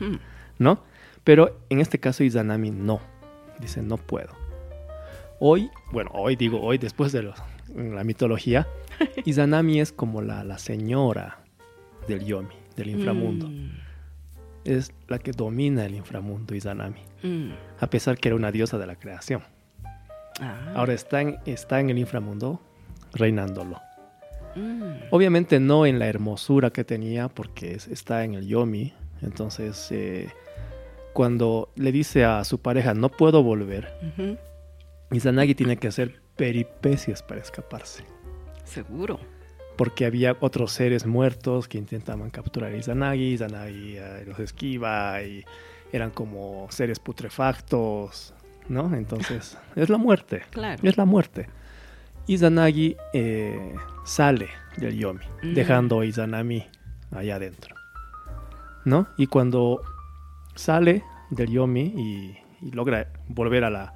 Hmm. 0.00 0.16
¿no? 0.58 0.80
Pero 1.24 1.58
en 1.70 1.80
este 1.80 1.98
caso 1.98 2.22
Izanami 2.24 2.70
no. 2.70 3.00
Dice, 3.60 3.82
no 3.82 3.96
puedo. 3.96 4.30
Hoy, 5.40 5.70
bueno, 5.92 6.10
hoy 6.14 6.36
digo 6.36 6.60
hoy, 6.62 6.78
después 6.78 7.12
de 7.12 7.30
la 7.74 8.04
mitología, 8.04 8.66
Izanami 9.24 9.80
es 9.80 9.92
como 9.92 10.22
la, 10.22 10.44
la 10.44 10.58
señora 10.58 11.38
del 12.08 12.24
Yomi, 12.24 12.54
del 12.76 12.90
inframundo. 12.90 13.48
Mm. 13.48 13.70
Es 14.64 14.92
la 15.08 15.18
que 15.18 15.32
domina 15.32 15.84
el 15.86 15.94
inframundo, 15.94 16.54
Izanami. 16.54 17.00
Mm. 17.22 17.50
A 17.80 17.86
pesar 17.88 18.16
que 18.18 18.28
era 18.28 18.36
una 18.36 18.50
diosa 18.50 18.78
de 18.78 18.86
la 18.86 18.96
creación. 18.96 19.42
Ah. 20.40 20.72
Ahora 20.74 20.92
está 20.92 21.20
en, 21.22 21.38
está 21.46 21.80
en 21.80 21.90
el 21.90 21.98
inframundo 21.98 22.60
reinándolo. 23.12 23.80
Mm. 24.54 25.08
Obviamente 25.10 25.60
no 25.60 25.86
en 25.86 25.98
la 25.98 26.06
hermosura 26.06 26.70
que 26.70 26.84
tenía 26.84 27.28
porque 27.28 27.74
es- 27.74 27.88
está 27.88 28.24
en 28.24 28.34
el 28.34 28.46
Yomi. 28.46 28.92
Entonces, 29.22 29.88
eh, 29.90 30.28
cuando 31.12 31.70
le 31.76 31.92
dice 31.92 32.24
a 32.24 32.44
su 32.44 32.60
pareja 32.60 32.94
no 32.94 33.08
puedo 33.08 33.42
volver. 33.42 33.88
Izanagi 35.10 35.54
tiene 35.54 35.76
que 35.76 35.88
hacer 35.88 36.20
peripecias 36.36 37.22
para 37.22 37.40
escaparse. 37.40 38.04
Seguro. 38.64 39.18
Porque 39.76 40.04
había 40.04 40.36
otros 40.40 40.72
seres 40.72 41.06
muertos 41.06 41.68
que 41.68 41.78
intentaban 41.78 42.30
capturar 42.30 42.72
a 42.72 42.76
Izanagi. 42.76 43.32
Izanagi 43.32 43.96
eh, 43.96 44.24
los 44.26 44.38
esquiva 44.38 45.22
y 45.22 45.44
eran 45.92 46.10
como 46.10 46.66
seres 46.70 46.98
putrefactos, 46.98 48.34
¿no? 48.68 48.94
Entonces, 48.94 49.56
es 49.76 49.88
la 49.88 49.98
muerte. 49.98 50.42
Claro. 50.50 50.80
Es 50.82 50.96
la 50.96 51.04
muerte. 51.04 51.48
Izanagi 52.26 52.96
eh, 53.12 53.74
sale 54.04 54.48
del 54.76 54.98
Yomi, 54.98 55.24
dejando 55.42 56.00
a 56.00 56.06
Izanami 56.06 56.66
allá 57.12 57.36
adentro. 57.36 57.75
¿No? 58.86 59.06
Y 59.18 59.26
cuando 59.26 59.82
sale 60.54 61.04
del 61.28 61.50
Yomi 61.50 61.92
y, 61.94 62.38
y 62.66 62.70
logra 62.70 63.12
volver 63.28 63.64
a 63.64 63.70
la 63.70 63.92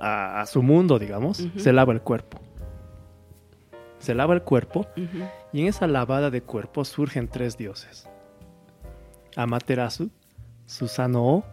a, 0.00 0.40
a 0.40 0.46
su 0.46 0.62
mundo, 0.64 0.98
digamos, 0.98 1.46
se 1.56 1.72
lava 1.72 1.92
el 1.92 2.00
cuerpo. 2.02 2.40
se 3.98 4.14
lava 4.16 4.34
el 4.34 4.42
cuerpo 4.42 4.86
y 5.52 5.60
en 5.60 5.68
esa 5.68 5.86
lavada 5.86 6.30
de 6.30 6.42
cuerpo 6.42 6.84
surgen 6.84 7.28
tres 7.28 7.56
dioses. 7.56 8.08
Amaterasu, 9.36 10.10
Susanoo 10.66 11.44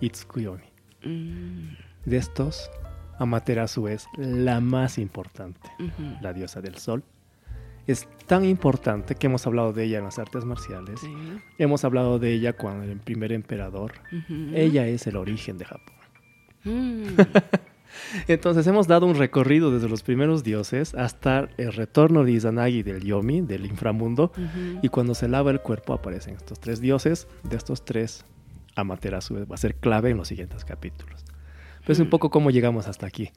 y 0.00 0.10
Tsukuyomi. 0.10 0.62
Mm, 1.04 1.70
De 2.04 2.16
estos, 2.16 2.70
Amaterasu 3.18 3.88
es 3.88 4.06
la 4.16 4.60
más 4.60 4.98
importante, 4.98 5.68
la 6.20 6.32
diosa 6.32 6.60
del 6.60 6.76
sol. 6.76 7.02
Es 7.88 8.06
tan 8.26 8.44
importante 8.44 9.16
que 9.16 9.26
hemos 9.26 9.44
hablado 9.46 9.72
de 9.72 9.82
ella 9.84 9.98
en 9.98 10.04
las 10.04 10.18
artes 10.20 10.44
marciales. 10.44 11.00
Sí. 11.00 11.12
Hemos 11.58 11.84
hablado 11.84 12.18
de 12.20 12.32
ella 12.34 12.52
cuando 12.52 12.84
el 12.84 13.00
primer 13.00 13.32
emperador. 13.32 13.94
Ella 14.54 14.86
es 14.86 15.06
el 15.08 15.16
origen 15.16 15.58
de 15.58 15.64
Japón. 15.64 15.94
Mm, 16.64 17.02
Entonces 18.28 18.66
hemos 18.66 18.86
dado 18.86 19.06
un 19.06 19.14
recorrido 19.14 19.70
desde 19.72 19.88
los 19.88 20.02
primeros 20.02 20.44
dioses 20.44 20.94
hasta 20.94 21.48
el 21.56 21.72
retorno 21.72 22.24
de 22.24 22.32
Izanagi 22.32 22.82
del 22.82 23.02
Yomi, 23.02 23.40
del 23.40 23.64
inframundo, 23.66 24.32
y 24.82 24.88
cuando 24.88 25.14
se 25.14 25.26
lava 25.28 25.50
el 25.50 25.60
cuerpo 25.60 25.94
aparecen 25.94 26.34
estos 26.36 26.60
tres 26.60 26.80
dioses. 26.80 27.26
De 27.42 27.56
estos 27.56 27.84
tres, 27.84 28.24
Amaterasu 28.76 29.46
va 29.50 29.54
a 29.54 29.58
ser 29.58 29.74
clave 29.76 30.10
en 30.10 30.18
los 30.18 30.28
siguientes 30.28 30.64
capítulos. 30.64 31.24
Pero 31.80 31.92
es 31.94 31.98
un 32.00 32.08
Mm. 32.08 32.10
poco 32.10 32.30
cómo 32.30 32.50
llegamos 32.50 32.86
hasta 32.86 33.06
aquí. 33.06 33.30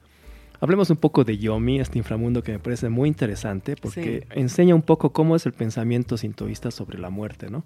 Hablemos 0.62 0.88
un 0.90 0.96
poco 0.96 1.24
de 1.24 1.36
Yomi, 1.38 1.80
este 1.80 1.98
inframundo 1.98 2.42
que 2.42 2.52
me 2.52 2.58
parece 2.60 2.88
muy 2.88 3.08
interesante 3.08 3.74
porque 3.76 4.26
enseña 4.30 4.74
un 4.76 4.82
poco 4.82 5.12
cómo 5.12 5.34
es 5.36 5.44
el 5.44 5.52
pensamiento 5.52 6.16
sintoísta 6.16 6.70
sobre 6.70 6.98
la 6.98 7.10
muerte, 7.10 7.50
¿no? 7.50 7.64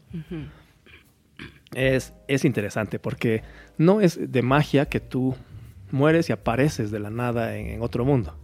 Es, 1.75 2.15
es 2.27 2.45
interesante 2.47 2.99
porque 2.99 3.43
no 3.77 4.01
es 4.01 4.33
de 4.33 4.41
magia 4.43 4.87
que 4.87 5.01
tú 5.01 5.37
mueres 5.91 6.31
y 6.31 6.33
apareces 6.33 6.91
de 6.91 6.99
la 6.99 7.11
nada 7.11 7.57
en, 7.57 7.67
en 7.67 7.83
otro 7.83 8.05
mundo, 8.07 8.35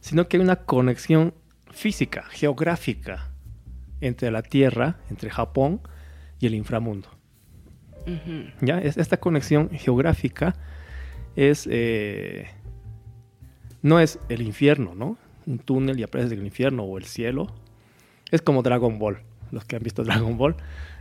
sino 0.00 0.28
que 0.28 0.36
hay 0.36 0.42
una 0.44 0.56
conexión 0.56 1.34
física, 1.72 2.22
geográfica, 2.30 3.30
entre 4.00 4.30
la 4.30 4.42
Tierra, 4.42 4.98
entre 5.10 5.28
Japón 5.30 5.80
y 6.38 6.46
el 6.46 6.54
inframundo. 6.54 7.08
¿ya? 8.60 8.78
Es- 8.80 8.96
esta 8.96 9.16
conexión 9.18 9.70
geográfica 9.70 10.54
es, 11.36 11.66
eh, 11.70 12.46
no 13.82 14.00
es 14.00 14.18
el 14.28 14.42
infierno, 14.42 14.94
¿no? 14.94 15.16
Un 15.46 15.58
túnel 15.58 15.98
y 15.98 16.02
apareces 16.04 16.32
en 16.32 16.38
el 16.40 16.46
infierno 16.46 16.84
o 16.84 16.98
el 16.98 17.04
cielo. 17.04 17.48
Es 18.30 18.40
como 18.42 18.62
Dragon 18.62 18.98
Ball, 18.98 19.18
los 19.50 19.64
que 19.64 19.76
han 19.76 19.82
visto 19.82 20.02
Dragon 20.04 20.36
Ball. 20.38 20.56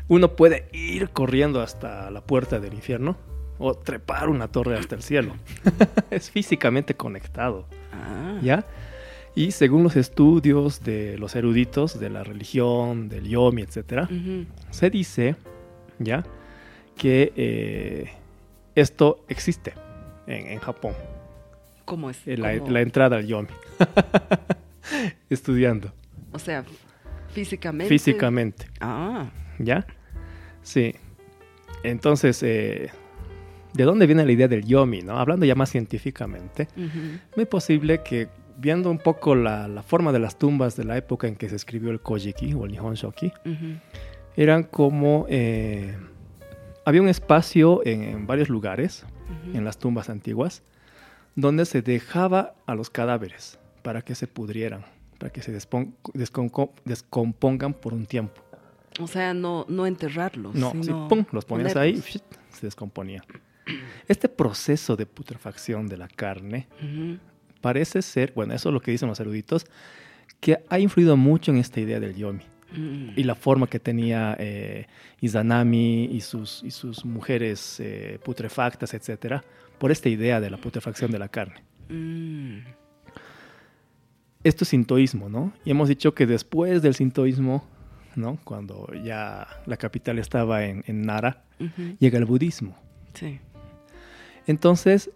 Uno 0.08 0.36
puede 0.36 0.68
ir 0.74 1.10
corriendo 1.12 1.62
hasta 1.62 2.10
la 2.12 2.22
puerta 2.22 2.60
del 2.60 2.74
infierno 2.74 3.16
o 3.60 3.76
trepar 3.76 4.30
una 4.30 4.48
torre 4.48 4.78
hasta 4.78 4.96
el 4.96 5.04
cielo. 5.04 5.36
es 6.10 6.30
físicamente 6.32 6.96
conectado, 6.96 7.66
Ah. 7.94 8.40
¿ya? 8.42 8.66
Y 9.36 9.52
según 9.52 9.84
los 9.84 9.96
estudios 9.96 10.84
de 10.84 11.18
los 11.18 11.36
eruditos 11.36 12.00
de 12.00 12.10
la 12.10 12.24
religión, 12.24 13.08
del 13.08 13.28
yomi, 13.30 13.64
Ujú. 13.64 14.46
se 14.72 14.90
dice, 14.90 15.36
¿ya? 16.00 16.26
Que 16.98 17.32
eh, 17.38 18.12
esto 18.76 19.24
existe 19.30 19.74
en, 20.28 20.48
en 20.48 20.60
Japón, 20.60 20.94
¿Cómo 21.92 22.10
es? 22.10 22.26
eh, 22.26 22.38
la, 22.38 22.58
¿Cómo? 22.58 22.72
la 22.72 22.80
entrada 22.80 23.18
al 23.18 23.28
yomi. 23.28 23.50
Estudiando, 25.30 25.92
O 26.32 26.40
sea, 26.40 26.64
físicamente. 27.34 27.90
físicamente, 27.90 28.68
Ah. 28.80 29.30
¿ya? 29.60 29.86
Sí. 30.62 30.96
Entonces, 31.84 32.42
eh, 32.44 32.90
¿de 33.74 33.84
dónde 33.84 34.06
viene 34.06 34.26
la 34.26 34.32
idea 34.32 34.48
del 34.48 34.64
yomi, 34.66 35.02
no? 35.02 35.18
Hablando 35.20 35.46
ya 35.46 35.56
más 35.56 35.70
científicamente, 35.70 36.68
muy 37.36 37.46
posible 37.46 38.02
que 38.04 38.28
viendo 38.58 38.90
un 38.92 39.00
poco 39.00 39.36
la, 39.36 39.68
la 39.68 39.82
forma 39.84 40.12
de 40.12 40.20
las 40.20 40.38
tumbas 40.38 40.76
de 40.76 40.84
la 40.86 40.96
época 40.98 41.28
en 41.28 41.36
que 41.36 41.50
se 41.50 41.56
escribió 41.56 41.92
el 41.92 42.00
Kojiki 42.00 42.54
o 42.54 42.66
el 42.66 42.72
Nihon 42.72 42.94
Shoki, 42.96 43.32
eran 44.36 44.64
como... 44.64 45.26
eh, 45.30 45.96
había 46.86 47.02
un 47.02 47.10
espacio 47.10 47.82
en, 47.86 48.04
en 48.04 48.28
varios 48.28 48.50
lugares, 48.50 49.06
Ujú. 49.46 49.58
en 49.58 49.64
las 49.66 49.78
tumbas 49.78 50.10
antiguas, 50.10 50.64
donde 51.36 51.66
se 51.66 51.82
dejaba 51.82 52.56
a 52.66 52.76
los 52.76 52.90
cadáveres 52.90 53.60
para 53.84 54.02
que 54.02 54.16
se 54.16 54.28
pudrieran, 54.28 54.84
para 55.18 55.32
que 55.32 55.42
se 55.42 55.52
descompongan 55.52 57.74
por 57.74 57.94
un 57.94 58.06
tiempo. 58.06 58.42
O 59.00 59.08
sea, 59.08 59.34
no, 59.34 59.66
no 59.70 59.86
enterrarlos. 59.86 60.56
No, 60.56 60.72
sí, 60.72 60.84
sino 60.84 61.08
pum, 61.08 61.26
los 61.32 61.46
ponías 61.46 61.76
ahí, 61.76 62.02
se 62.02 62.22
descomponían. 62.62 63.24
Este 64.08 64.28
proceso 64.28 64.96
de 64.96 65.06
putrefacción 65.06 65.88
de 65.88 65.98
la 65.98 66.08
carne 66.08 66.68
parece 67.62 68.02
ser, 68.02 68.34
bueno, 68.36 68.54
eso 68.54 68.70
es 68.70 68.74
lo 68.74 68.82
que 68.82 68.92
dicen 68.92 69.08
los 69.08 69.20
eruditos, 69.20 69.66
que 70.40 70.64
ha 70.70 70.80
influido 70.80 71.16
mucho 71.16 71.52
en 71.52 71.58
esta 71.58 71.80
idea 71.80 72.00
del 72.00 72.16
yomi 72.16 72.42
Mm. 72.72 73.10
y 73.18 73.24
la 73.24 73.36
forma 73.36 73.68
que 73.68 73.80
tenía 73.80 74.36
eh, 74.40 74.88
Izanami 75.20 76.06
y 76.06 76.22
sus, 76.22 76.64
y 76.64 76.72
sus 76.72 77.04
mujeres 77.04 77.80
eh, 77.80 78.20
putrefactas, 78.24 78.94
etcétera, 78.94 79.44
por 79.82 79.92
esta 79.92 80.10
idea 80.10 80.40
de 80.40 80.52
la 80.52 80.58
putrefacción 80.58 81.10
de 81.10 81.18
la 81.18 81.28
carne. 81.28 81.56
Mm. 81.90 82.60
Esto 84.44 84.64
es 84.64 84.68
sintoísmo, 84.68 85.28
¿no? 85.28 85.54
Y 85.66 85.72
hemos 85.72 85.90
dicho 85.90 86.14
que 86.14 86.28
después 86.28 86.84
del 86.84 86.94
sintoísmo, 86.94 87.66
¿no? 88.16 88.38
Cuando 88.44 88.88
ya 89.04 89.48
la 89.66 89.78
capital 89.78 90.20
estaba 90.20 90.66
en, 90.66 90.84
en 90.86 91.02
Nara, 91.02 91.46
llega 91.98 92.20
el 92.20 92.26
budismo. 92.26 92.78
Sí. 93.16 93.40
Entonces, 94.46 95.10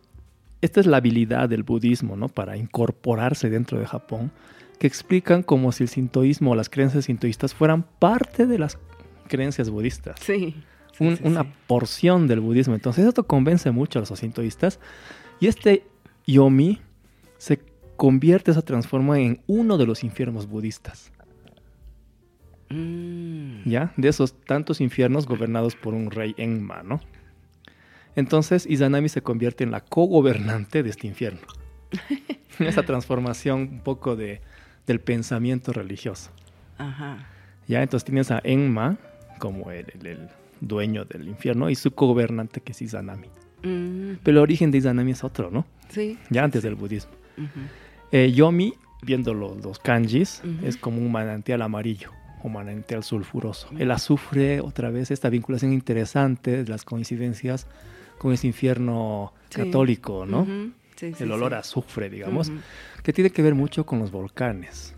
esta 0.61 0.79
es 0.79 0.87
la 0.87 0.97
habilidad 0.97 1.47
del 1.47 1.61
budismo, 1.61 2.15
¿no? 2.15 2.27
Para 2.27 2.57
incorporarse 2.57 3.51
dentro 3.51 3.77
de 3.77 3.85
Japón, 3.85 4.31
que 4.79 4.87
explican 4.87 5.43
como 5.43 5.73
si 5.73 5.83
el 5.83 5.89
sintoísmo 5.89 6.51
o 6.51 6.55
las 6.55 6.69
creencias 6.69 7.05
sintoístas 7.05 7.53
fueran 7.53 7.83
parte 7.83 8.47
de 8.47 8.57
las 8.57 8.79
creencias 9.27 9.69
budistas. 9.69 10.19
Sí. 10.21 10.55
Sí, 10.97 11.03
un- 11.05 11.17
sí, 11.17 11.23
una 11.25 11.43
sí. 11.43 11.49
porción 11.67 12.27
del 12.27 12.39
budismo. 12.39 12.73
Entonces 12.75 13.05
esto 13.05 13.25
convence 13.25 13.69
mucho 13.71 13.99
a 13.99 14.01
los 14.01 14.17
sintoístas 14.19 14.79
y 15.39 15.47
este 15.47 15.83
yomi 16.27 16.81
se 17.37 17.59
convierte, 17.97 18.53
se 18.53 18.61
transforma 18.61 19.19
en 19.19 19.41
uno 19.47 19.77
de 19.77 19.85
los 19.85 20.03
infiernos 20.03 20.47
budistas, 20.47 21.11
Mm. 22.69 23.61
¿ya? 23.69 23.93
De 23.95 24.07
esos 24.07 24.33
tantos 24.41 24.81
infiernos 24.81 25.27
gobernados 25.27 25.75
por 25.75 25.93
un 25.93 26.09
rey 26.11 26.33
Enma, 26.37 26.81
¿no? 26.83 26.99
Entonces 28.15 28.65
Izanami 28.65 29.09
se 29.09 29.21
convierte 29.21 29.63
en 29.63 29.71
la 29.71 29.81
cogobernante 29.81 30.81
de 30.81 30.89
este 30.89 31.05
infierno. 31.07 31.41
Esa 32.59 32.83
transformación 32.83 33.59
un 33.61 33.79
poco 33.81 34.15
de, 34.15 34.41
del 34.87 34.99
pensamiento 34.99 35.73
religioso. 35.73 36.31
Ajá. 36.77 37.27
¿Ya? 37.67 37.83
Entonces 37.83 38.05
tienes 38.05 38.31
a 38.31 38.39
Enma 38.43 38.97
como 39.39 39.69
el, 39.71 39.85
el- 39.99 40.07
el 40.07 40.29
dueño 40.67 41.05
del 41.05 41.27
infierno 41.27 41.69
y 41.69 41.75
su 41.75 41.91
cogobernante 41.91 42.61
que 42.61 42.71
es 42.73 42.81
Izanami. 42.81 43.27
Mm. 43.63 44.17
Pero 44.23 44.37
el 44.37 44.43
origen 44.43 44.71
de 44.71 44.79
Izanami 44.79 45.11
es 45.11 45.23
otro, 45.23 45.49
¿no? 45.51 45.65
Sí. 45.89 46.17
Ya 46.29 46.43
antes 46.43 46.63
del 46.63 46.75
budismo. 46.75 47.11
Ujú. 47.37 47.47
Eh, 48.11 48.31
Yomi, 48.31 48.73
viendo 49.01 49.33
los, 49.33 49.63
los 49.63 49.79
kanjis, 49.79 50.41
Ujú. 50.43 50.65
es 50.65 50.77
como 50.77 50.97
un 50.99 51.11
manantial 51.11 51.61
amarillo 51.61 52.11
o 52.43 52.49
manantial 52.49 53.03
sulfuroso. 53.03 53.69
El 53.77 53.91
azufre, 53.91 54.61
otra 54.61 54.89
vez, 54.91 55.09
esta 55.11 55.29
vinculación 55.29 55.73
interesante 55.73 56.63
de 56.63 56.69
las 56.69 56.83
coincidencias 56.83 57.67
con 58.17 58.33
ese 58.33 58.47
infierno 58.47 59.33
Sí. 59.49 59.61
católico, 59.61 60.25
¿no? 60.25 60.45
Sí, 60.95 61.11
El 61.19 61.31
olor 61.31 61.53
a 61.55 61.59
azufre, 61.59 62.09
digamos, 62.09 62.51
que 63.03 63.11
tiene 63.13 63.29
que 63.29 63.41
ver 63.41 63.53
mucho 63.55 63.85
con 63.85 63.99
los 63.99 64.11
volcanes. 64.11 64.93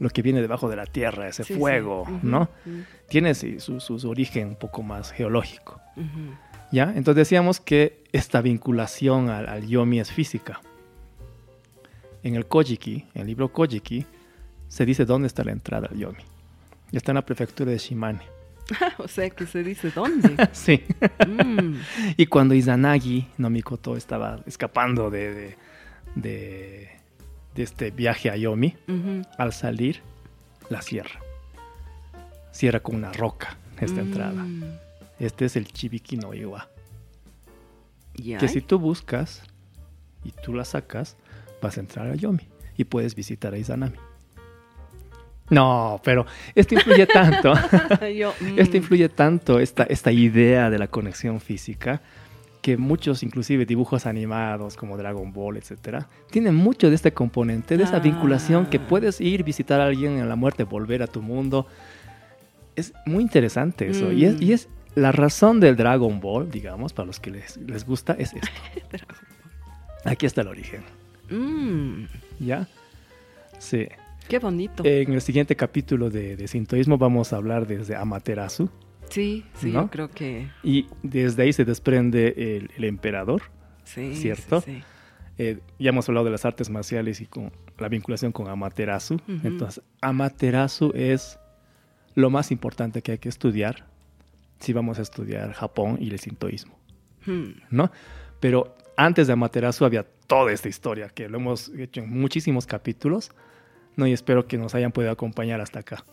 Lo 0.00 0.10
que 0.10 0.22
viene 0.22 0.40
debajo 0.40 0.68
de 0.68 0.76
la 0.76 0.86
tierra, 0.86 1.26
ese 1.28 1.42
Sí, 1.44 1.54
sí. 1.54 1.58
fuego, 1.58 2.02
Ujú. 2.02 2.18
¿no? 2.22 2.42
Ujú. 2.66 2.82
Tiene 3.08 3.34
sí, 3.34 3.58
su, 3.60 3.80
su- 3.80 3.98
su 3.98 4.08
origen 4.08 4.48
un 4.48 4.56
poco 4.56 4.82
más 4.82 5.10
geológico. 5.12 5.80
Ujú. 5.96 6.34
¿Ya? 6.70 6.84
Entonces 6.94 7.16
decíamos 7.16 7.60
que 7.60 8.04
esta 8.12 8.40
vinculación 8.42 9.28
al, 9.30 9.48
al 9.48 9.66
yomi 9.66 10.00
es 10.00 10.12
física. 10.12 10.60
En 12.22 12.34
el 12.36 12.46
Kojiki, 12.46 13.06
en 13.14 13.22
el 13.22 13.26
libro 13.26 13.48
Kojiki, 13.52 14.04
se 14.68 14.84
dice 14.84 15.04
dónde 15.04 15.26
está 15.28 15.44
la 15.44 15.52
entrada 15.52 15.88
al 15.90 15.96
yomi. 15.98 16.22
Está 16.92 17.12
en 17.12 17.16
la 17.16 17.24
prefectura 17.24 17.70
de 17.70 17.78
Shimane. 17.78 18.20
o 18.98 19.08
sea, 19.08 19.30
que 19.30 19.46
se 19.46 19.62
dice 19.62 19.90
dónde. 19.90 20.36
sí. 20.52 20.82
Mm. 21.26 21.76
Y 22.16 22.26
cuando 22.26 22.54
Izanagi 22.54 23.26
no 23.38 23.48
Mikoto 23.50 23.96
estaba 23.96 24.40
escapando 24.46 25.10
de, 25.10 25.32
de, 25.34 25.56
de- 26.16 26.90
de 27.58 27.64
este 27.64 27.90
viaje 27.90 28.30
a 28.30 28.36
Yomi, 28.36 28.76
al 29.36 29.52
salir, 29.52 30.00
la 30.70 30.80
cierra. 30.80 31.20
Cierra 32.52 32.78
con 32.78 32.94
una 32.94 33.12
roca 33.12 33.56
esta 33.80 34.00
entrada. 34.00 34.44
Mm. 34.44 34.78
Este 35.18 35.44
es 35.44 35.56
el 35.56 35.66
Chibiki 35.66 36.16
no 36.16 36.32
Iwa. 36.32 36.68
Que 38.14 38.46
si 38.46 38.60
tú 38.60 38.78
buscas 38.78 39.42
y 40.22 40.30
tú 40.30 40.54
la 40.54 40.64
sacas, 40.64 41.16
vas 41.60 41.76
a 41.76 41.80
entrar 41.80 42.06
a 42.08 42.14
Yomi 42.14 42.46
y 42.76 42.84
puedes 42.84 43.16
visitar 43.16 43.52
a 43.54 43.58
Izanami. 43.58 43.96
No, 45.50 46.00
pero 46.04 46.26
esto 46.54 46.76
influye 46.76 47.06
tanto, 47.06 47.54
Yo, 48.16 48.34
mm. 48.38 48.58
esto 48.60 48.76
influye 48.76 49.08
tanto, 49.08 49.58
esta, 49.58 49.82
esta 49.82 50.12
idea 50.12 50.70
de 50.70 50.78
la 50.78 50.86
conexión 50.86 51.40
física, 51.40 52.02
que 52.68 52.76
muchos, 52.76 53.22
inclusive 53.22 53.64
dibujos 53.64 54.04
animados 54.04 54.76
como 54.76 54.98
Dragon 54.98 55.32
Ball, 55.32 55.56
etcétera, 55.56 56.06
tienen 56.30 56.54
mucho 56.54 56.90
de 56.90 56.96
este 56.96 57.12
componente, 57.12 57.78
de 57.78 57.84
esa 57.84 57.96
Ah. 57.96 58.00
vinculación 58.00 58.66
que 58.66 58.78
puedes 58.78 59.22
ir, 59.22 59.42
visitar 59.42 59.80
a 59.80 59.86
alguien 59.86 60.18
en 60.18 60.28
la 60.28 60.36
muerte, 60.36 60.64
volver 60.64 61.02
a 61.02 61.06
tu 61.06 61.22
mundo. 61.22 61.66
Es 62.76 62.92
muy 63.06 63.22
interesante 63.22 63.88
eso. 63.88 64.12
Y, 64.12 64.26
es, 64.26 64.34
Mm. 64.34 64.42
y 64.42 64.52
es 64.52 64.68
la 64.96 65.12
razón 65.12 65.60
del 65.60 65.76
Dragon 65.76 66.20
Ball, 66.20 66.50
digamos, 66.50 66.92
para 66.92 67.06
los 67.06 67.20
que 67.20 67.30
les, 67.30 67.56
les 67.56 67.86
gusta, 67.86 68.12
es 68.18 68.34
esto. 68.34 68.48
Aquí 70.04 70.26
está 70.26 70.42
el 70.42 70.48
origen. 70.48 70.82
Mm, 71.30 72.04
¿Ya? 72.38 72.68
Sí. 73.58 73.86
qué 74.28 74.38
bonito. 74.40 74.82
En 74.84 75.14
el 75.14 75.22
siguiente 75.22 75.56
capítulo 75.56 76.10
de, 76.10 76.36
de 76.36 76.46
sintoísmo 76.48 76.98
vamos 76.98 77.32
a 77.32 77.36
hablar 77.36 77.66
desde 77.66 77.96
Amaterasu. 77.96 78.68
Sí, 79.10 79.44
sí, 79.54 79.70
¿no? 79.72 79.82
yo 79.82 79.90
creo 79.90 80.10
que 80.10 80.48
Y 80.62 80.86
desde 81.02 81.42
ahí 81.44 81.52
se 81.52 81.64
desprende 81.64 82.34
el, 82.56 82.70
el 82.76 82.84
emperador. 82.84 83.42
sí. 83.84 84.14
¿Cierto? 84.14 84.60
sí. 84.60 84.82
Eh, 85.40 85.60
ya 85.78 85.90
hemos 85.90 86.08
hablado 86.08 86.24
de 86.24 86.32
las 86.32 86.44
artes 86.44 86.68
marciales 86.68 87.20
y 87.20 87.26
con 87.26 87.52
la 87.78 87.88
vinculación 87.88 88.32
con 88.32 88.48
Amaterasu. 88.48 89.14
Ujú. 89.14 89.46
Entonces, 89.46 89.84
Amaterasu 90.00 90.90
es 90.96 91.38
lo 92.16 92.28
más 92.28 92.50
importante 92.50 93.02
que 93.02 93.12
hay 93.12 93.18
que 93.18 93.28
estudiar 93.28 93.86
si 94.58 94.72
vamos 94.72 94.98
a 94.98 95.02
estudiar 95.02 95.52
Japón 95.52 95.96
y 96.00 96.10
el 96.10 96.18
sintoísmo, 96.18 96.76
Hmm, 97.24 97.50
¿no? 97.70 97.92
Pero 98.40 98.76
antes 98.96 99.28
de 99.28 99.34
Amaterasu 99.34 99.84
había 99.84 100.04
toda 100.26 100.50
esta 100.52 100.68
historia 100.68 101.08
que 101.08 101.28
lo 101.28 101.38
hemos 101.38 101.68
hecho 101.68 102.00
en 102.00 102.10
muchísimos 102.10 102.66
capítulos, 102.66 103.30
¿no? 103.94 104.08
Y 104.08 104.12
espero 104.12 104.46
que 104.48 104.58
nos 104.58 104.74
hayan 104.74 104.90
podido 104.90 105.12
acompañar 105.12 105.60
hasta 105.60 105.78
acá. 105.80 106.04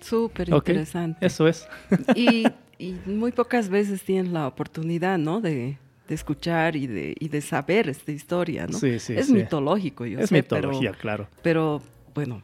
Súper 0.00 0.48
interesante. 0.48 1.24
Eso 1.24 1.48
es. 1.48 1.68
Y, 2.14 2.46
y 2.78 2.96
muy 3.06 3.32
pocas 3.32 3.68
veces 3.68 4.02
tienen 4.02 4.32
la 4.32 4.46
oportunidad, 4.46 5.18
¿no? 5.18 5.40
De, 5.40 5.78
de 6.08 6.14
escuchar 6.14 6.76
y 6.76 6.86
de, 6.86 7.14
y 7.18 7.28
de 7.28 7.40
saber 7.40 7.88
esta 7.88 8.12
historia, 8.12 8.66
¿no? 8.66 8.78
Sí, 8.78 8.98
sí, 8.98 9.14
es 9.14 9.26
sí. 9.26 9.32
mitológico, 9.32 10.06
yo 10.06 10.20
es 10.20 10.28
sé, 10.28 10.36
mitología, 10.36 10.90
pero, 10.90 11.00
claro. 11.00 11.28
pero 11.42 11.82
bueno, 12.14 12.42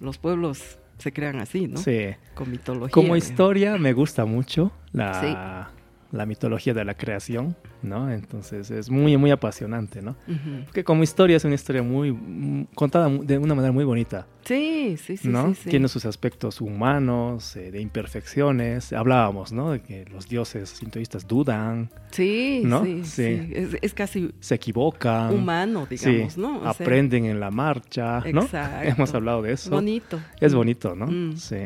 los 0.00 0.18
pueblos 0.18 0.78
se 0.98 1.12
crean 1.12 1.40
así, 1.40 1.68
¿no? 1.68 1.78
Sí. 1.78 2.08
Con 2.34 2.50
mitología. 2.50 2.92
Como 2.92 3.16
historia 3.16 3.76
me 3.76 3.92
gusta 3.92 4.24
mucho 4.24 4.72
la, 4.92 5.70
la 6.12 6.24
mitología 6.26 6.72
de 6.74 6.84
la 6.84 6.94
creación, 6.94 7.56
¿no? 7.82 8.10
Entonces 8.10 8.70
es 8.70 8.90
muy, 8.90 9.16
muy 9.16 9.30
apasionante, 9.30 10.02
¿no? 10.02 10.12
Ujú. 10.28 10.64
Porque 10.66 10.84
como 10.84 11.02
historia 11.02 11.36
es 11.36 11.44
una 11.44 11.54
historia 11.54 11.82
muy 11.82 12.12
mm, 12.12 12.68
contada 12.74 13.08
de 13.08 13.38
una 13.38 13.54
manera 13.54 13.72
muy 13.72 13.84
bonita, 13.84 14.26
Sí, 14.44 14.96
sí, 14.96 15.16
sí, 15.16 15.28
¿no? 15.28 15.48
sí, 15.48 15.62
sí. 15.64 15.70
Tiene 15.70 15.88
sus 15.88 16.04
aspectos 16.06 16.60
humanos, 16.60 17.56
eh, 17.56 17.72
de 17.72 17.80
imperfecciones. 17.80 18.92
Hablábamos, 18.92 19.52
¿no? 19.52 19.72
De 19.72 19.80
que 19.80 20.04
los 20.04 20.28
dioses 20.28 20.68
sintoístas 20.70 21.26
dudan, 21.26 21.90
Sí, 22.12 22.62
¿no? 22.64 22.84
sí. 23.02 23.50
Es, 23.52 23.76
es 23.82 23.92
casi 23.92 24.30
se 24.38 24.54
equivocan, 24.54 25.34
humano, 25.34 25.86
digamos, 25.90 26.38
¿no? 26.38 26.58
O 26.58 26.62
sea, 26.62 26.70
aprenden 26.70 27.24
en 27.24 27.40
la 27.40 27.50
marcha, 27.50 28.20
¿no? 28.32 28.42
Exacto. 28.44 28.88
Hemos 28.88 29.12
hablado 29.14 29.42
de 29.42 29.52
eso. 29.52 29.70
bonito. 29.70 30.20
Es 30.40 30.54
bonito, 30.54 30.94
¿no? 30.94 31.06
Mm. 31.08 31.36
Sí. 31.36 31.56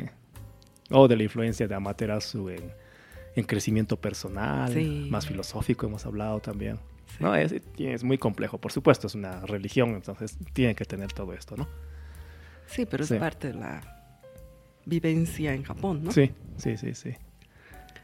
O 0.90 1.06
de 1.06 1.16
la 1.16 1.22
influencia 1.22 1.68
de 1.68 1.74
Amaterasu 1.74 2.48
en, 2.48 2.62
en 3.36 3.44
crecimiento 3.44 3.96
personal, 3.96 4.72
Sí. 4.72 5.06
más 5.10 5.26
filosófico 5.26 5.86
hemos 5.86 6.04
hablado 6.06 6.40
también. 6.40 6.76
Sí. 7.06 7.16
¿no? 7.24 7.34
Es, 7.34 7.54
es 7.78 8.04
muy 8.04 8.18
complejo, 8.18 8.58
por 8.58 8.72
supuesto, 8.72 9.06
es 9.06 9.14
una 9.14 9.40
religión, 9.46 9.90
entonces 9.90 10.38
tiene 10.52 10.74
que 10.74 10.84
tener 10.84 11.12
todo 11.12 11.32
esto, 11.32 11.56
¿no? 11.56 11.68
Sí, 12.66 12.86
pero 12.86 13.04
Sí. 13.04 13.14
es 13.14 13.20
parte 13.20 13.48
de 13.48 13.54
la 13.54 13.80
vivencia 14.86 15.52
en 15.54 15.62
Japón, 15.64 16.04
¿no? 16.04 16.12
Sí, 16.12 16.30
sí, 16.56 16.76
sí, 16.76 16.94
sí. 16.94 17.14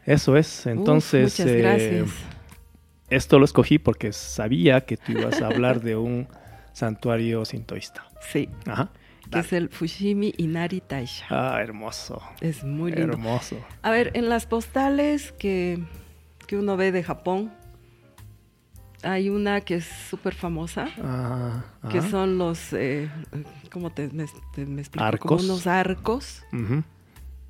Eso 0.05 0.37
es, 0.37 0.59
Uf, 0.61 0.67
entonces 0.67 1.23
muchas 1.39 1.47
eh, 1.47 1.57
gracias. 1.61 2.09
esto 3.09 3.39
lo 3.39 3.45
escogí 3.45 3.77
porque 3.79 4.13
sabía 4.13 4.81
que 4.85 4.97
tú 4.97 5.11
ibas 5.13 5.41
a 5.41 5.47
hablar 5.47 5.81
de 5.81 5.95
un 5.95 6.27
santuario 6.73 7.43
sintoísta. 7.45 8.05
Sí, 8.21 8.49
Ajá. 8.65 8.89
Que 9.31 9.39
es 9.39 9.53
el 9.53 9.69
Fushimi 9.69 10.33
Inari 10.37 10.81
Taisha. 10.81 11.25
Ah, 11.29 11.61
hermoso. 11.61 12.21
Es 12.41 12.63
muy 12.63 12.91
lindo. 12.91 13.13
Hermoso. 13.13 13.57
A 13.81 13.91
ver, 13.91 14.11
en 14.13 14.29
las 14.29 14.45
postales 14.45 15.31
que, 15.33 15.83
que 16.47 16.57
uno 16.57 16.77
ve 16.77 16.91
de 16.91 17.03
Japón, 17.03 17.51
hay 19.03 19.29
una 19.29 19.61
que 19.61 19.75
es 19.75 19.85
súper 19.85 20.33
famosa, 20.33 20.87
Ah, 21.03 21.63
que 21.91 21.99
ajá. 21.99 22.09
son 22.09 22.37
los, 22.37 22.73
eh, 22.73 23.09
¿cómo 23.71 23.91
te, 23.91 24.09
me, 24.09 24.25
te- 24.53 24.65
me 24.65 24.81
explico? 24.81 25.05
Arcos. 25.05 25.29
Como 25.29 25.43
unos 25.53 25.67
arcos 25.67 26.43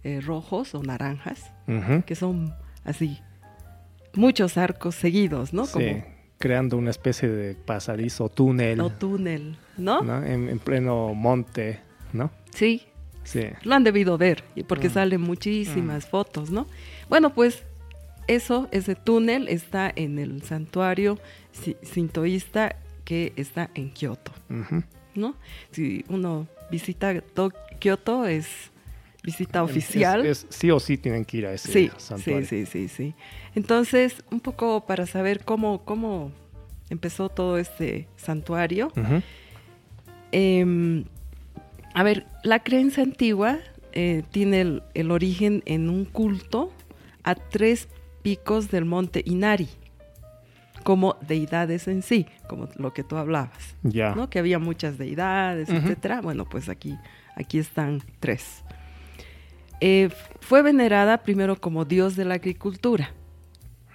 eh, 0.03 0.21
rojos 0.21 0.75
o 0.75 0.83
naranjas, 0.83 1.51
que 2.05 2.15
son 2.15 2.53
así, 2.83 3.19
muchos 4.13 4.57
arcos 4.57 4.95
seguidos, 4.95 5.53
¿no? 5.53 5.65
Sí, 5.65 6.03
creando 6.37 6.77
una 6.77 6.91
especie 6.91 7.27
de 7.29 7.55
pasadizo, 7.55 8.29
túnel, 8.29 8.79
o 8.81 8.89
túnel, 8.89 9.57
¿no? 9.77 10.01
¿no? 10.03 10.23
En, 10.23 10.49
en 10.49 10.59
pleno 10.59 11.13
monte, 11.13 11.79
¿no? 12.13 12.31
Sí, 12.53 12.83
Sí. 13.23 13.41
lo 13.63 13.75
han 13.75 13.83
debido 13.83 14.17
ver, 14.17 14.43
porque 14.67 14.87
Mm. 14.89 14.93
salen 14.93 15.21
muchísimas 15.21 16.05
fotos, 16.07 16.49
¿no? 16.49 16.65
Bueno, 17.09 17.33
pues 17.33 17.63
eso, 18.27 18.67
ese 18.71 18.95
túnel 18.95 19.47
está 19.49 19.91
en 19.95 20.19
el 20.19 20.41
santuario 20.43 21.17
si- 21.51 21.75
sintoísta 21.81 22.75
que 23.03 23.33
está 23.35 23.69
en 23.75 23.89
Kioto. 23.91 24.31
¿no? 25.15 25.35
Si 25.71 26.05
uno 26.09 26.45
visita 26.69 27.19
To- 27.21 27.51
Kioto 27.79 28.25
es 28.27 28.47
visita 29.27 29.59
Es- 29.59 29.69
oficial. 29.69 30.25
es- 30.25 30.47
sí 30.49 30.71
o 30.71 30.79
sí 30.79 30.97
tienen 30.97 31.25
que 31.25 31.37
ir 31.37 31.45
a 31.47 31.53
ese 31.53 31.69
sí, 31.71 31.91
sí, 31.97 32.05
santuario. 32.07 32.47
sí, 32.47 32.65
sí, 32.65 32.87
sí. 32.87 33.13
Entonces, 33.55 34.23
un 34.31 34.39
poco 34.39 34.85
para 34.85 35.05
saber 35.05 35.43
cómo, 35.43 35.83
cómo 35.83 36.31
empezó 36.89 37.27
todo 37.27 37.57
este 37.57 38.07
santuario. 38.15 38.89
Em, 40.31 41.03
a 41.93 42.03
ver, 42.03 42.25
la 42.43 42.59
creencia 42.63 43.03
antigua 43.03 43.59
eh, 43.93 44.23
tiene 44.31 44.61
el, 44.61 44.83
el 44.93 45.11
origen 45.11 45.61
en 45.65 45.89
un 45.89 46.05
culto 46.05 46.71
a 47.23 47.35
tres 47.35 47.87
picos 48.21 48.69
del 48.71 48.85
monte 48.85 49.23
Inari, 49.25 49.67
como 50.83 51.17
deidades 51.27 51.87
en 51.87 52.01
sí, 52.01 52.27
como 52.47 52.69
lo 52.77 52.93
que 52.93 53.03
tú 53.03 53.17
hablabas, 53.17 53.75
Ya. 53.83 54.15
¿no? 54.15 54.29
Que 54.29 54.39
había 54.39 54.59
muchas 54.59 54.97
deidades, 54.97 55.67
Ujú. 55.69 55.79
etcétera. 55.79 56.21
Bueno, 56.21 56.45
pues 56.45 56.69
aquí, 56.69 56.95
aquí 57.35 57.57
están 57.59 58.01
tres. 58.21 58.63
Eh, 59.79 60.09
fue 60.41 60.61
venerada 60.61 61.19
primero 61.19 61.55
como 61.59 61.85
dios 61.85 62.15
de 62.15 62.25
la 62.25 62.35
agricultura, 62.35 63.11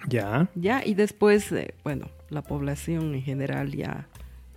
Ya. 0.07 0.49
¿ya? 0.55 0.85
Y 0.85 0.93
después, 0.93 1.51
eh, 1.51 1.73
bueno, 1.83 2.07
la 2.29 2.41
población 2.41 3.13
en 3.15 3.21
general 3.21 3.71
ya 3.75 4.07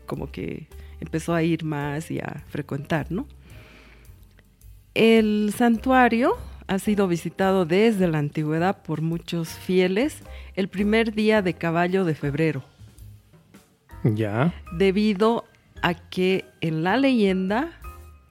como 0.06 0.30
que 0.30 0.68
empezó 1.00 1.34
a 1.34 1.42
ir 1.42 1.64
más 1.64 2.10
y 2.10 2.20
a 2.20 2.44
frecuentar, 2.48 3.10
¿no? 3.10 3.26
El 4.94 5.52
santuario 5.56 6.36
ha 6.68 6.78
sido 6.78 7.06
visitado 7.08 7.64
desde 7.66 8.06
la 8.08 8.18
antigüedad 8.18 8.82
por 8.82 9.02
muchos 9.02 9.48
fieles 9.50 10.18
el 10.54 10.68
primer 10.68 11.12
día 11.14 11.42
de 11.42 11.54
caballo 11.54 12.04
de 12.04 12.14
febrero, 12.14 12.62
Ya. 14.04 14.54
debido 14.72 15.44
a 15.82 15.94
que 15.94 16.44
en 16.60 16.82
la 16.82 16.96
leyenda 16.96 17.72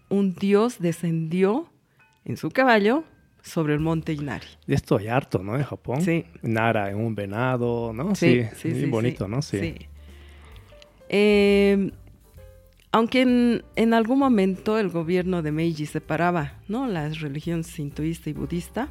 un 0.09 0.33
dios 0.33 0.79
descendió 0.79 1.69
en 2.25 2.37
su 2.37 2.49
caballo 2.49 3.03
sobre 3.41 3.73
el 3.75 3.79
monte 3.79 4.13
Inari. 4.13 4.47
De 4.65 4.75
esto 4.75 4.97
hay 4.97 5.07
harto, 5.07 5.43
¿no? 5.43 5.55
En 5.55 5.63
Japón. 5.63 6.01
Sí. 6.01 6.25
Nara 6.41 6.89
en 6.89 6.97
un 6.97 7.13
venado, 7.13 7.93
¿no? 7.93 8.15
Sí, 8.15 8.43
Sí, 8.55 8.73
sí, 8.73 8.85
bonito, 8.87 9.27
¿no? 9.27 9.41
Sí. 9.41 9.75
Eh, 11.09 11.91
aunque 12.91 13.21
en, 13.21 13.63
en 13.75 13.93
algún 13.93 14.17
momento 14.17 14.79
el 14.79 14.89
gobierno 14.89 15.43
de 15.43 15.51
Meiji 15.51 15.85
separaba 15.85 16.53
¿no? 16.67 16.87
las 16.87 17.19
religiones 17.21 17.67
sintoísta 17.67 18.29
y 18.29 18.33
budista, 18.33 18.89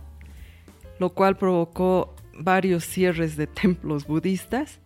lo 1.00 1.10
cual 1.10 1.36
provocó 1.36 2.14
varios 2.38 2.84
cierres 2.84 3.36
de 3.36 3.46
templos 3.62 4.06
budistas, 4.06 4.78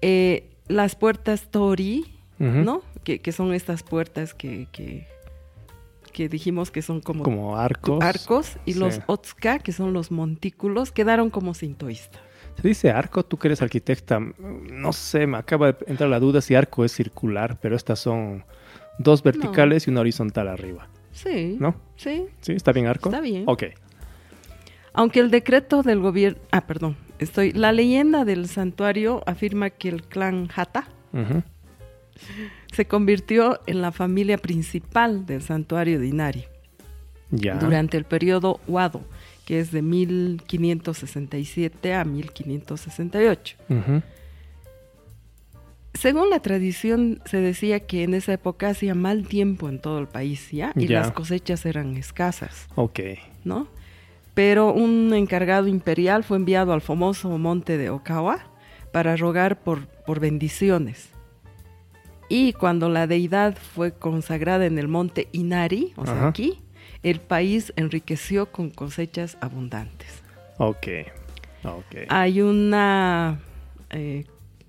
eh, 0.00 0.48
las 0.68 0.96
puertas 0.96 1.50
Tori. 1.50 2.14
¿no? 2.38 2.82
que, 3.02 3.20
que 3.20 3.32
son 3.32 3.52
estas 3.52 3.82
puertas 3.82 4.32
que, 4.32 4.68
que, 4.70 5.08
que 6.18 6.28
dijimos 6.28 6.72
que 6.72 6.82
son 6.82 7.00
como, 7.00 7.22
Como 7.22 7.56
arcos. 7.56 8.02
arcos, 8.02 8.56
y 8.66 8.72
Sí. 8.72 8.78
los 8.80 9.00
Otsuka, 9.06 9.60
que 9.60 9.70
son 9.70 9.92
los 9.92 10.10
montículos, 10.10 10.90
quedaron 10.90 11.30
como 11.30 11.54
sintoístas. 11.54 12.20
Se 12.60 12.66
dice 12.66 12.90
arco, 12.90 13.24
tú 13.24 13.36
que 13.38 13.46
eres 13.46 13.62
arquitecta, 13.62 14.18
no 14.18 14.92
sé, 14.92 15.28
me 15.28 15.36
acaba 15.38 15.70
de 15.70 15.78
entrar 15.86 16.10
la 16.10 16.18
duda 16.18 16.40
si 16.40 16.56
arco 16.56 16.84
es 16.84 16.90
circular, 16.90 17.60
pero 17.62 17.76
estas 17.76 18.00
son 18.00 18.44
dos 18.98 19.22
verticales 19.22 19.86
y 19.86 19.90
una 19.92 20.00
horizontal 20.00 20.48
arriba, 20.48 20.88
Sí. 21.12 21.56
¿no? 21.60 21.76
Sí. 21.94 22.26
¿Sí? 22.40 22.52
¿Está 22.54 22.72
bien 22.72 22.86
arco? 22.86 23.10
Está 23.10 23.20
bien. 23.20 23.44
Ok. 23.46 23.62
Aunque 24.94 25.20
el 25.20 25.30
decreto 25.30 25.84
del 25.84 26.00
gobierno... 26.00 26.40
Ah, 26.50 26.66
perdón. 26.66 26.96
Estoy... 27.20 27.52
La 27.52 27.70
leyenda 27.70 28.24
del 28.24 28.48
santuario 28.48 29.22
afirma 29.24 29.70
que 29.70 29.88
el 29.90 30.02
clan 30.02 30.48
Hata 30.56 30.88
Ujú. 31.12 31.44
Se 32.72 32.86
convirtió 32.86 33.60
en 33.66 33.82
la 33.82 33.92
familia 33.92 34.38
principal 34.38 35.26
del 35.26 35.42
santuario 35.42 35.98
de 35.98 36.06
Inari 36.08 36.44
Ya. 37.30 37.54
durante 37.56 37.96
el 37.96 38.04
periodo 38.04 38.60
Wado, 38.68 39.00
que 39.46 39.58
es 39.60 39.72
de 39.72 39.82
1567 39.82 41.94
a 41.94 42.04
1568. 42.04 43.56
Ujú. 43.68 44.02
Según 45.94 46.30
la 46.30 46.40
tradición, 46.40 47.20
se 47.24 47.38
decía 47.38 47.80
que 47.80 48.04
en 48.04 48.14
esa 48.14 48.32
época 48.34 48.68
hacía 48.68 48.94
mal 48.94 49.26
tiempo 49.26 49.68
en 49.68 49.80
todo 49.80 49.98
el 49.98 50.06
país, 50.06 50.50
¿ya? 50.52 50.72
Y 50.76 50.86
Ya. 50.86 51.00
las 51.00 51.10
cosechas 51.12 51.66
eran 51.66 51.96
escasas, 51.96 52.68
Ok. 52.76 53.00
¿no? 53.44 53.66
Pero 54.34 54.72
un 54.72 55.12
encargado 55.14 55.66
imperial 55.66 56.22
fue 56.22 56.36
enviado 56.36 56.72
al 56.72 56.82
famoso 56.82 57.36
monte 57.38 57.76
de 57.78 57.90
Okawa 57.90 58.38
para 58.92 59.16
rogar 59.16 59.58
por, 59.60 59.86
por 60.06 60.20
bendiciones. 60.20 61.08
Y 62.28 62.52
cuando 62.52 62.88
la 62.88 63.06
deidad 63.06 63.56
fue 63.56 63.92
consagrada 63.92 64.66
en 64.66 64.78
el 64.78 64.88
monte 64.88 65.28
Inari, 65.32 65.92
o 65.96 66.04
sea, 66.04 66.14
Ajá. 66.14 66.28
aquí, 66.28 66.58
el 67.02 67.20
país 67.20 67.72
enriqueció 67.76 68.52
con 68.52 68.70
cosechas 68.70 69.38
abundantes. 69.40 70.22
Ok. 70.58 70.86
Ok. 71.64 71.96
Hay 72.08 72.40
una, 72.42 73.40
eh, 73.90 74.24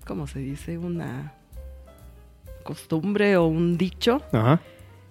¿cómo 0.06 0.26
se 0.26 0.38
dice? 0.38 0.78
Una 0.78 1.34
costumbre 2.62 3.36
o 3.36 3.46
un 3.46 3.76
dicho 3.76 4.22
Ajá. 4.32 4.60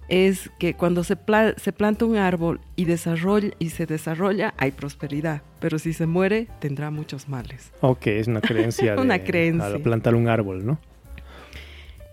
es 0.07 0.49
que 0.59 0.73
cuando 0.75 1.03
se, 1.03 1.15
pla- 1.15 1.53
se 1.57 1.71
planta 1.73 2.05
un 2.05 2.15
árbol 2.15 2.62
y, 2.75 2.85
desarrolla, 2.85 3.49
y 3.59 3.69
se 3.69 3.85
desarrolla, 3.85 4.53
hay 4.57 4.71
prosperidad, 4.71 5.41
pero 5.59 5.77
si 5.79 5.93
se 5.93 6.05
muere, 6.07 6.47
tendrá 6.59 6.89
muchos 6.91 7.27
males. 7.27 7.71
Ok, 7.81 8.07
es 8.07 8.27
una 8.27 8.41
creencia. 8.41 8.95
de, 8.95 9.01
Una 9.01 9.23
creencia. 9.23 9.65
al 9.67 9.81
plantar 9.81 10.15
un 10.15 10.27
árbol, 10.27 10.65
¿no? 10.65 10.79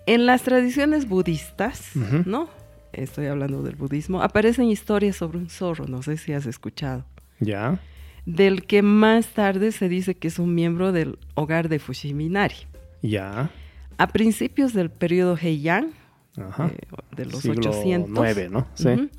En 0.07 0.27
las 0.27 0.43
tradiciones 0.43 1.09
budistas. 1.09 1.91
¿no? 2.25 2.49
Estoy 2.93 3.27
hablando 3.27 3.63
del 3.63 3.77
budismo, 3.77 4.23
aparecen 4.23 4.67
historias 4.67 5.17
sobre 5.17 5.39
un 5.39 5.51
zorro, 5.51 5.87
no 5.87 6.03
sé 6.03 6.17
si 6.17 6.33
has 6.33 6.47
escuchado, 6.47 7.05
Ya. 7.41 7.79
del 8.25 8.65
que 8.65 8.81
más 8.83 9.27
tarde 9.29 9.71
se 9.73 9.89
dice 9.89 10.15
que 10.15 10.29
es 10.29 10.39
un 10.39 10.55
miembro 10.55 10.93
del 10.93 11.19
hogar 11.35 11.69
de 11.69 11.79
Fushiminari. 11.79 12.55
Ya. 13.03 13.51
A 13.99 14.07
principios 14.09 14.73
del 14.73 14.91
periodo 14.91 15.37
Heian, 15.37 15.91
Ajá. 16.39 16.69
eh, 16.69 16.79
de 17.15 17.27
los 17.27 17.41
Siglo 17.41 17.71
800, 17.71 18.11
nueve, 18.11 18.49
¿no? 18.51 18.67
Sí. 18.75 19.11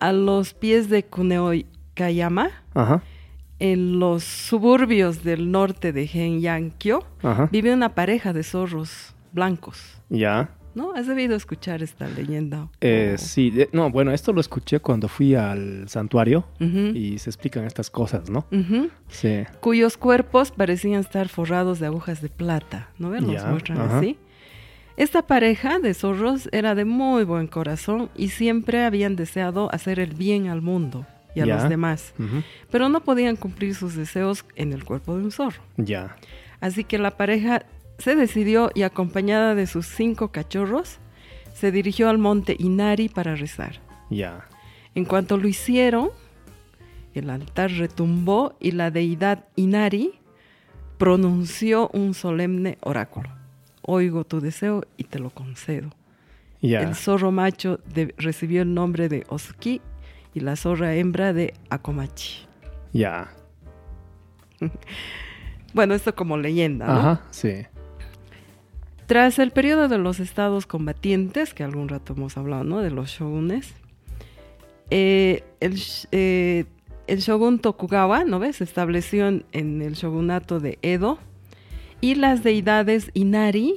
a 0.00 0.12
los 0.12 0.54
pies 0.54 0.88
de 0.88 1.04
Kuneoikayama, 1.04 2.50
Ajá. 2.74 3.02
en 3.58 3.98
los 3.98 4.22
suburbios 4.22 5.24
del 5.24 5.50
norte 5.50 5.92
de 5.92 6.04
Henyankyo, 6.04 7.02
vive 7.50 7.72
una 7.74 7.94
pareja 7.96 8.32
de 8.32 8.44
zorros 8.44 9.14
blancos. 9.32 9.80
Ya. 10.08 10.50
¿No? 10.74 10.92
¿Has 10.94 11.06
debido 11.08 11.34
escuchar 11.34 11.82
esta 11.82 12.06
leyenda? 12.08 12.68
Eh, 12.80 13.12
O- 13.14 13.18
Sí, 13.18 13.50
de- 13.50 13.68
no, 13.72 13.90
bueno, 13.90 14.12
esto 14.12 14.32
lo 14.32 14.40
escuché 14.40 14.78
cuando 14.78 15.08
fui 15.08 15.34
al 15.34 15.88
santuario 15.88 16.44
y 16.60 17.18
se 17.18 17.30
explican 17.30 17.64
estas 17.64 17.90
cosas, 17.90 18.30
¿no? 18.30 18.46
Sí. 19.08 19.44
Cuyos 19.60 19.96
cuerpos 19.96 20.52
parecían 20.52 21.00
estar 21.00 21.28
forrados 21.28 21.80
de 21.80 21.86
agujas 21.86 22.20
de 22.22 22.28
plata. 22.28 22.90
¿No? 22.98 23.10
Los 23.10 23.42
Ya, 23.42 23.46
muestran 23.48 23.78
así. 23.80 24.18
Esta 24.96 25.22
pareja 25.26 25.78
de 25.80 25.94
zorros 25.94 26.48
era 26.52 26.74
de 26.74 26.84
muy 26.84 27.24
buen 27.24 27.46
corazón 27.48 28.10
y 28.16 28.28
siempre 28.30 28.84
habían 28.84 29.16
deseado 29.16 29.72
hacer 29.72 29.98
el 30.00 30.14
bien 30.14 30.48
al 30.48 30.60
mundo 30.60 31.06
y 31.34 31.40
a 31.40 31.46
los 31.46 31.68
demás, 31.68 32.14
pero 32.70 32.88
no 32.88 33.00
podían 33.04 33.36
cumplir 33.36 33.74
sus 33.76 33.94
deseos 33.94 34.44
en 34.56 34.72
el 34.72 34.84
cuerpo 34.84 35.16
de 35.16 35.22
un 35.24 35.30
zorro. 35.30 35.62
Ya. 35.76 36.16
Así 36.60 36.82
que 36.82 36.98
la 36.98 37.12
pareja 37.16 37.62
se 37.98 38.14
decidió 38.14 38.70
y 38.74 38.82
acompañada 38.82 39.54
de 39.54 39.66
sus 39.66 39.86
cinco 39.86 40.28
cachorros, 40.28 40.98
se 41.54 41.72
dirigió 41.72 42.08
al 42.08 42.18
monte 42.18 42.56
Inari 42.58 43.08
para 43.08 43.34
rezar. 43.34 43.80
Ya. 44.10 44.46
En 44.94 45.04
cuanto 45.04 45.36
lo 45.36 45.48
hicieron, 45.48 46.10
el 47.14 47.30
altar 47.30 47.70
retumbó 47.72 48.54
y 48.60 48.70
la 48.72 48.90
deidad 48.90 49.44
Inari 49.56 50.12
pronunció 50.98 51.88
un 51.92 52.14
solemne 52.14 52.78
oráculo. 52.82 53.28
Oigo 53.82 54.24
tu 54.24 54.40
deseo 54.40 54.84
y 54.96 55.04
te 55.04 55.18
lo 55.18 55.30
concedo. 55.30 55.90
Ya. 56.60 56.80
El 56.82 56.94
zorro 56.94 57.30
macho 57.32 57.78
de- 57.94 58.14
recibió 58.18 58.62
el 58.62 58.74
nombre 58.74 59.08
de 59.08 59.24
Osuki 59.28 59.80
y 60.34 60.40
la 60.40 60.56
zorra 60.56 60.94
hembra 60.94 61.32
de 61.32 61.54
Akomachi. 61.70 62.46
Ya. 62.92 63.28
Bueno, 65.74 65.94
esto 65.94 66.14
como 66.14 66.38
leyenda, 66.38 66.86
¿no? 66.86 66.92
Ajá. 66.92 67.22
Sí. 67.30 67.66
Tras 69.08 69.38
el 69.38 69.52
periodo 69.52 69.88
de 69.88 69.96
los 69.96 70.20
estados 70.20 70.66
combatientes, 70.66 71.54
que 71.54 71.64
algún 71.64 71.88
rato 71.88 72.12
hemos 72.12 72.36
hablado, 72.36 72.64
¿no? 72.64 72.82
De 72.82 72.90
los 72.90 73.08
shogunes, 73.08 73.72
eh, 74.90 75.44
el, 75.60 75.80
eh, 76.12 76.66
el 77.06 77.20
shogun 77.20 77.58
Tokugawa, 77.58 78.24
¿no 78.24 78.38
ves? 78.38 78.56
Se 78.56 78.64
estableció 78.64 79.26
en, 79.26 79.46
en 79.52 79.80
el 79.80 79.94
shogunato 79.94 80.60
de 80.60 80.78
Edo 80.82 81.18
y 82.02 82.16
las 82.16 82.42
deidades 82.42 83.10
Inari 83.14 83.76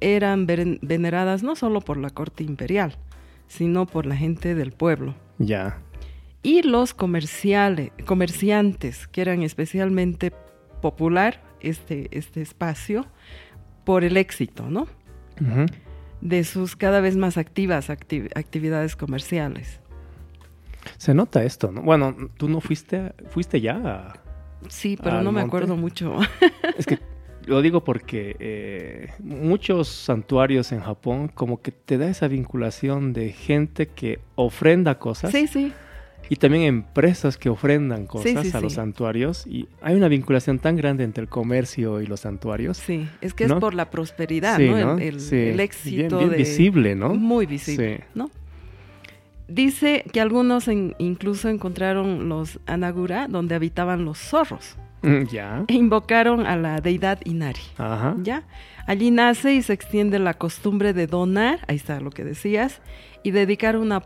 eran 0.00 0.46
veneradas 0.46 1.42
no 1.42 1.56
solo 1.56 1.82
por 1.82 1.98
la 1.98 2.08
corte 2.08 2.42
imperial, 2.42 2.96
sino 3.48 3.84
por 3.84 4.06
la 4.06 4.16
gente 4.16 4.54
del 4.54 4.72
pueblo. 4.72 5.14
Ya. 5.36 5.76
Y 6.42 6.62
los 6.62 6.94
comerciales, 6.94 7.90
comerciantes, 8.06 9.08
que 9.08 9.20
eran 9.20 9.42
especialmente 9.42 10.32
popular 10.80 11.42
este, 11.60 12.08
este 12.16 12.40
espacio 12.40 13.04
por 13.84 14.04
el 14.04 14.16
éxito, 14.16 14.68
¿no? 14.70 14.82
Ujú. 15.40 15.66
de 16.20 16.42
sus 16.44 16.74
cada 16.76 17.00
vez 17.00 17.16
más 17.16 17.36
activas 17.36 17.90
acti- 17.90 18.30
actividades 18.34 18.96
comerciales. 18.96 19.80
Se 20.96 21.12
nota 21.12 21.42
esto, 21.44 21.70
¿no? 21.72 21.82
Bueno, 21.82 22.14
tú 22.38 22.48
no 22.48 22.60
fuiste, 22.60 23.12
fuiste 23.30 23.60
ya. 23.60 23.76
a- 23.76 24.14
Sí, 24.68 24.96
pero 25.02 25.18
¿Al 25.18 25.24
no 25.24 25.32
me 25.32 25.42
acuerdo 25.42 25.76
mucho. 25.76 26.16
Es 26.78 26.86
que 26.86 26.98
lo 27.46 27.60
digo 27.60 27.84
porque 27.84 28.36
eh, 28.38 29.12
muchos 29.18 29.88
santuarios 29.88 30.72
en 30.72 30.80
Japón 30.80 31.28
como 31.28 31.60
que 31.60 31.72
te 31.72 31.98
da 31.98 32.08
esa 32.08 32.26
vinculación 32.28 33.12
de 33.12 33.32
gente 33.32 33.88
que 33.88 34.20
ofrenda 34.34 34.98
cosas 34.98 35.30
sí, 35.30 35.46
sí, 35.46 35.74
y 36.28 36.36
también 36.36 36.62
empresas 36.64 37.36
que 37.36 37.48
ofrendan 37.48 38.06
cosas 38.06 38.46
sí, 38.46 38.56
a 38.56 38.60
los 38.60 38.72
sí. 38.72 38.76
santuarios 38.76 39.46
y 39.46 39.68
hay 39.82 39.94
una 39.94 40.08
vinculación 40.08 40.58
tan 40.58 40.76
grande 40.76 41.04
entre 41.04 41.22
el 41.22 41.28
comercio 41.28 42.00
y 42.00 42.06
los 42.06 42.20
santuarios. 42.20 42.76
sí. 42.78 43.08
Es 43.20 43.34
que 43.34 43.46
¿No? 43.46 43.54
es 43.54 43.60
por 43.60 43.74
la 43.74 43.90
prosperidad, 43.90 44.58
¿no? 44.58 44.98
El- 44.98 45.16
Bien- 45.18 45.60
éxito 45.60 46.18
bien 46.18 46.30
de... 46.30 46.36
visible, 46.36 46.94
¿no? 46.94 47.14
Muy 47.14 47.46
visible. 47.46 48.04
¿no? 48.14 48.30
Dice 49.46 50.04
que 50.12 50.20
algunos 50.20 50.68
en- 50.68 50.94
incluso 50.98 51.48
encontraron 51.50 52.28
los 52.30 52.58
Anagura, 52.66 53.28
donde 53.28 53.54
habitaban 53.54 54.04
los 54.04 54.18
zorros, 54.18 54.76
Mm, 55.02 55.24
Ya. 55.30 55.64
e 55.68 55.74
invocaron 55.74 56.46
a 56.46 56.56
la 56.56 56.80
deidad 56.80 57.18
Inari. 57.26 57.60
Ajá. 57.76 58.16
¿Ya? 58.22 58.44
Allí 58.86 59.10
nace 59.10 59.52
y 59.52 59.60
se 59.60 59.74
extiende 59.74 60.18
la 60.18 60.32
costumbre 60.32 60.94
de 60.94 61.06
donar, 61.06 61.58
ahí 61.68 61.76
está 61.76 62.00
lo 62.00 62.08
que 62.08 62.24
decías, 62.24 62.80
y 63.22 63.30
dedicar 63.32 63.76
una 63.76 64.00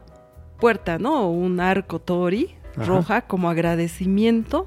puerta, 0.60 0.98
¿no? 0.98 1.26
O 1.26 1.30
un 1.30 1.60
arco 1.60 1.98
tori 2.00 2.54
Ajá. 2.76 2.84
roja 2.84 3.20
como 3.22 3.48
agradecimiento 3.50 4.66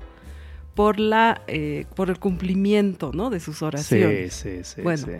por 0.76 1.00
la 1.00 1.42
eh, 1.48 1.86
por 1.96 2.10
el 2.10 2.20
cumplimiento, 2.20 3.12
¿no? 3.14 3.30
De 3.30 3.40
sus 3.40 3.58
Sí, 3.60 3.66
oraciones. 3.66 4.34
sí, 4.34 4.64
sí. 4.64 4.82
Bueno. 4.82 5.06
sí. 5.06 5.14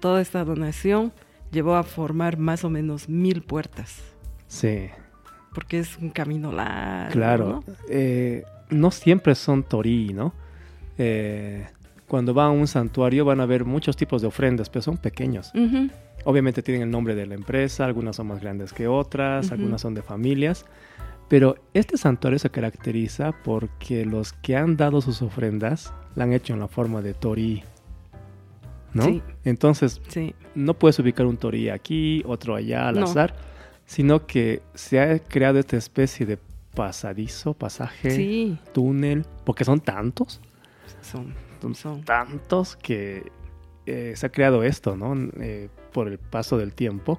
Toda 0.00 0.20
esta 0.20 0.44
donación 0.44 1.12
llevó 1.50 1.76
a 1.76 1.82
formar 1.82 2.36
más 2.36 2.64
o 2.64 2.70
menos 2.70 3.08
mil 3.08 3.42
puertas, 3.42 4.02
Sí, 4.48 4.88
porque 5.54 5.78
es 5.78 5.96
un 5.98 6.10
camino 6.10 6.52
largo. 6.52 7.12
claro. 7.12 7.46
¿no? 7.66 7.74
Eh, 7.88 8.44
no 8.70 8.90
siempre 8.90 9.34
son 9.34 9.62
torí, 9.62 10.12
¿no? 10.12 10.34
Eh, 10.98 11.66
cuando 12.08 12.34
van 12.34 12.46
a 12.48 12.50
un 12.50 12.66
santuario 12.66 13.24
van 13.24 13.40
a 13.40 13.46
ver 13.46 13.64
muchos 13.64 13.96
tipos 13.96 14.20
de 14.22 14.28
ofrendas, 14.28 14.68
pero 14.68 14.82
son 14.82 14.96
pequeños. 14.98 15.52
Obviamente 16.24 16.62
tienen 16.62 16.82
el 16.82 16.90
nombre 16.90 17.14
de 17.14 17.26
la 17.26 17.34
empresa, 17.34 17.84
algunas 17.84 18.16
son 18.16 18.28
más 18.28 18.40
grandes 18.40 18.72
que 18.72 18.88
otras, 18.88 19.52
algunas 19.52 19.80
son 19.80 19.94
de 19.94 20.02
familias. 20.02 20.64
Pero 21.28 21.56
este 21.74 21.96
santuario 21.96 22.38
se 22.38 22.50
caracteriza 22.50 23.32
porque 23.44 24.04
los 24.04 24.32
que 24.32 24.56
han 24.56 24.76
dado 24.76 25.00
sus 25.00 25.22
ofrendas 25.22 25.92
la 26.14 26.24
han 26.24 26.32
hecho 26.32 26.52
en 26.54 26.60
la 26.60 26.68
forma 26.68 27.00
de 27.02 27.14
torí. 27.14 27.62
¿no? 28.92 29.04
Sí. 29.04 29.22
Entonces, 29.44 30.00
Sí, 30.08 30.34
no 30.54 30.74
puedes 30.74 30.98
ubicar 31.00 31.26
un 31.26 31.36
torí 31.36 31.68
aquí, 31.68 32.22
otro 32.26 32.54
allá 32.54 32.88
al 32.88 33.00
No. 33.00 33.06
azar, 33.06 33.34
sino 33.86 34.26
que 34.26 34.62
se 34.74 35.00
ha 35.00 35.18
creado 35.18 35.58
esta 35.58 35.76
especie 35.76 36.24
de 36.26 36.38
pasadizo, 36.74 37.54
pasaje, 37.54 38.10
sí, 38.12 38.58
túnel, 38.72 39.24
porque 39.44 39.64
son 39.64 39.80
tantos, 39.80 40.40
son, 41.02 41.34
son 41.60 41.74
son. 41.74 42.02
tantos 42.04 42.76
que 42.76 43.30
eh, 43.86 44.12
se 44.16 44.26
ha 44.26 44.28
creado 44.30 44.62
esto, 44.62 44.96
¿no? 44.96 45.14
Eh, 45.40 45.68
por 45.94 46.08
el 46.08 46.18
paso 46.18 46.58
del 46.58 46.74
tiempo. 46.74 47.18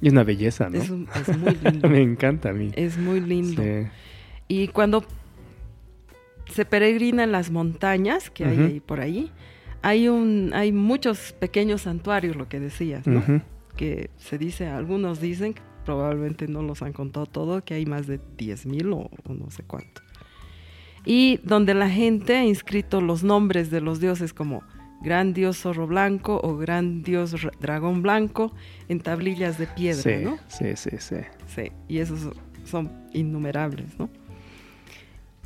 Y 0.00 0.06
es 0.06 0.12
una 0.12 0.22
belleza, 0.24 0.70
¿no? 0.70 0.78
Es, 0.78 0.88
muy 0.90 1.54
lindo. 1.62 1.88
Me 1.90 2.00
encanta 2.00 2.50
a 2.50 2.52
mí. 2.52 2.70
Es 2.74 2.96
muy 2.96 3.20
lindo. 3.20 3.60
Sí. 3.60 3.88
Y 4.46 4.68
cuando 4.68 5.04
se 6.50 6.64
peregrina 6.64 7.24
en 7.24 7.32
las 7.32 7.50
montañas 7.50 8.30
que 8.30 8.44
hay 8.44 8.58
ahí 8.58 8.80
por 8.80 9.00
ahí, 9.00 9.30
hay 9.82 10.08
un, 10.08 10.52
hay 10.54 10.72
muchos 10.72 11.32
pequeños 11.32 11.82
santuarios, 11.82 12.36
lo 12.36 12.48
que 12.48 12.60
decías, 12.60 13.06
¿no? 13.06 13.22
Que 13.76 14.10
se 14.16 14.38
dice, 14.38 14.68
algunos 14.68 15.20
dicen, 15.20 15.54
que 15.54 15.62
probablemente 15.84 16.46
no 16.48 16.62
los 16.62 16.80
han 16.82 16.92
contado 16.92 17.26
todo, 17.26 17.62
que 17.64 17.74
hay 17.74 17.84
más 17.84 18.06
de 18.06 18.20
10.000 18.38 18.94
o, 18.94 19.10
o 19.28 19.34
no 19.34 19.50
sé 19.50 19.64
cuánto. 19.64 20.00
y 21.04 21.38
donde 21.42 21.74
la 21.74 21.90
gente 21.90 22.36
ha 22.36 22.44
inscrito 22.44 23.00
los 23.00 23.22
nombres 23.24 23.70
de 23.70 23.80
los 23.80 24.00
dioses 24.00 24.32
como 24.32 24.62
gran 25.00 25.32
dios 25.32 25.58
zorro 25.58 25.86
blanco 25.86 26.40
o 26.42 26.56
gran 26.56 27.02
dios 27.02 27.34
dragón 27.60 28.02
blanco 28.02 28.52
en 28.88 29.00
tablillas 29.00 29.58
de 29.58 29.66
piedra, 29.66 30.02
sí, 30.02 30.24
¿no? 30.24 30.38
Sí, 30.48 30.76
sí, 30.76 30.90
sí. 30.98 31.16
Sí, 31.46 31.72
y 31.88 31.98
esos 31.98 32.34
son 32.64 32.90
innumerables, 33.12 33.98
¿no? 33.98 34.10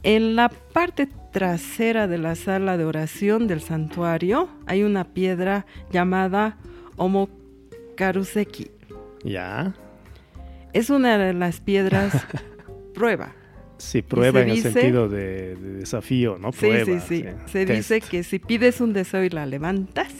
En 0.02 0.34
la 0.34 0.48
parte 0.48 1.08
trasera 1.32 2.08
de 2.08 2.18
la 2.18 2.34
sala 2.34 2.76
de 2.76 2.84
oración 2.84 3.46
del 3.46 3.60
santuario 3.60 4.48
hay 4.66 4.82
una 4.82 5.04
piedra 5.04 5.64
llamada 5.92 6.56
Omokaruseki. 6.96 8.70
Ya. 9.22 9.74
Es 10.72 10.90
una 10.90 11.18
de 11.18 11.34
las 11.34 11.60
piedras 11.60 12.26
prueba. 12.94 13.32
Sí, 13.82 14.00
prueba 14.00 14.42
en 14.42 14.50
el 14.50 14.62
sentido 14.62 15.08
de, 15.08 15.56
desafío, 15.56 16.38
¿no? 16.38 16.52
Prueba. 16.52 16.84
Sí, 16.84 17.00
sí, 17.00 17.24
sí. 17.24 17.50
Se 17.50 17.66
dice 17.66 18.00
que 18.00 18.22
si 18.22 18.38
pides 18.38 18.80
un 18.80 18.92
deseo 18.92 19.24
y 19.24 19.28
la 19.28 19.44
levantas, 19.44 20.12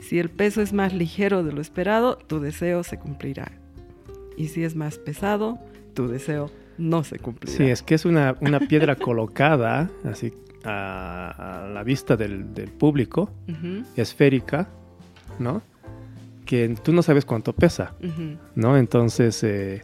si 0.00 0.18
el 0.18 0.30
peso 0.30 0.62
es 0.62 0.72
más 0.72 0.94
ligero 0.94 1.44
de 1.44 1.52
lo 1.52 1.60
esperado, 1.60 2.16
tu 2.16 2.40
deseo 2.40 2.82
se 2.84 2.98
cumplirá. 2.98 3.52
Y 4.38 4.48
si 4.48 4.64
es 4.64 4.74
más 4.76 4.96
pesado, 4.96 5.58
tu 5.92 6.08
deseo 6.08 6.50
no 6.78 7.04
se 7.04 7.18
cumplirá. 7.18 7.54
Sí, 7.54 7.64
es 7.64 7.82
que 7.82 7.94
es 7.94 8.06
una, 8.06 8.34
piedra 8.66 8.96
colocada 8.96 9.90
así 10.04 10.32
a, 10.64 11.68
la 11.72 11.82
vista 11.84 12.16
del, 12.16 12.46
público, 12.78 13.30
esférica, 13.94 14.70
¿no? 15.38 15.60
Que 16.46 16.74
tú 16.82 16.94
no 16.94 17.02
sabes 17.02 17.26
cuánto 17.26 17.52
pesa, 17.52 17.94
¿no? 18.54 18.78
Entonces... 18.78 19.44
Eh, 19.44 19.82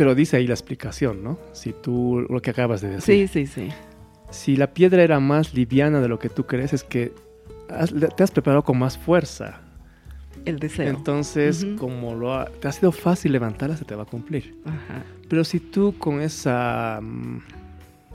pero 0.00 0.14
dice 0.14 0.38
ahí 0.38 0.46
la 0.46 0.54
explicación, 0.54 1.22
¿no? 1.22 1.38
Si 1.52 1.74
tú, 1.74 2.24
lo 2.30 2.40
que 2.40 2.52
acabas 2.52 2.80
de 2.80 2.88
decir. 2.88 3.28
Sí, 3.28 3.46
sí, 3.46 3.46
sí. 3.46 3.68
Si 4.30 4.56
la 4.56 4.72
piedra 4.72 5.02
era 5.02 5.20
más 5.20 5.52
liviana 5.52 6.00
de 6.00 6.08
lo 6.08 6.18
que 6.18 6.30
tú 6.30 6.46
crees, 6.46 6.72
es 6.72 6.84
que 6.84 7.12
te 8.16 8.22
has 8.22 8.30
preparado 8.30 8.64
con 8.64 8.78
más 8.78 8.96
fuerza. 8.96 9.60
El 10.46 10.58
deseo. 10.58 10.88
Entonces, 10.88 11.66
como 11.78 12.14
lo 12.14 12.46
te 12.46 12.68
ha 12.68 12.72
sido 12.72 12.92
fácil 12.92 13.32
levantarla, 13.32 13.76
se 13.76 13.84
te 13.84 13.94
va 13.94 14.04
a 14.04 14.06
cumplir. 14.06 14.56
Ajá. 14.64 15.04
Pero 15.28 15.44
si 15.44 15.60
tú 15.60 15.94
con 15.98 16.22
esa 16.22 17.00
mm, 17.02 17.42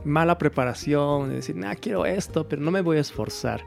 mala 0.05 0.39
preparación, 0.39 1.29
de 1.29 1.35
decir, 1.35 1.55
nah, 1.55 1.75
quiero 1.75 2.07
esto, 2.07 2.49
pero 2.49 2.63
no 2.63 2.71
me 2.71 2.81
voy 2.81 2.97
a 2.97 3.01
esforzar, 3.01 3.61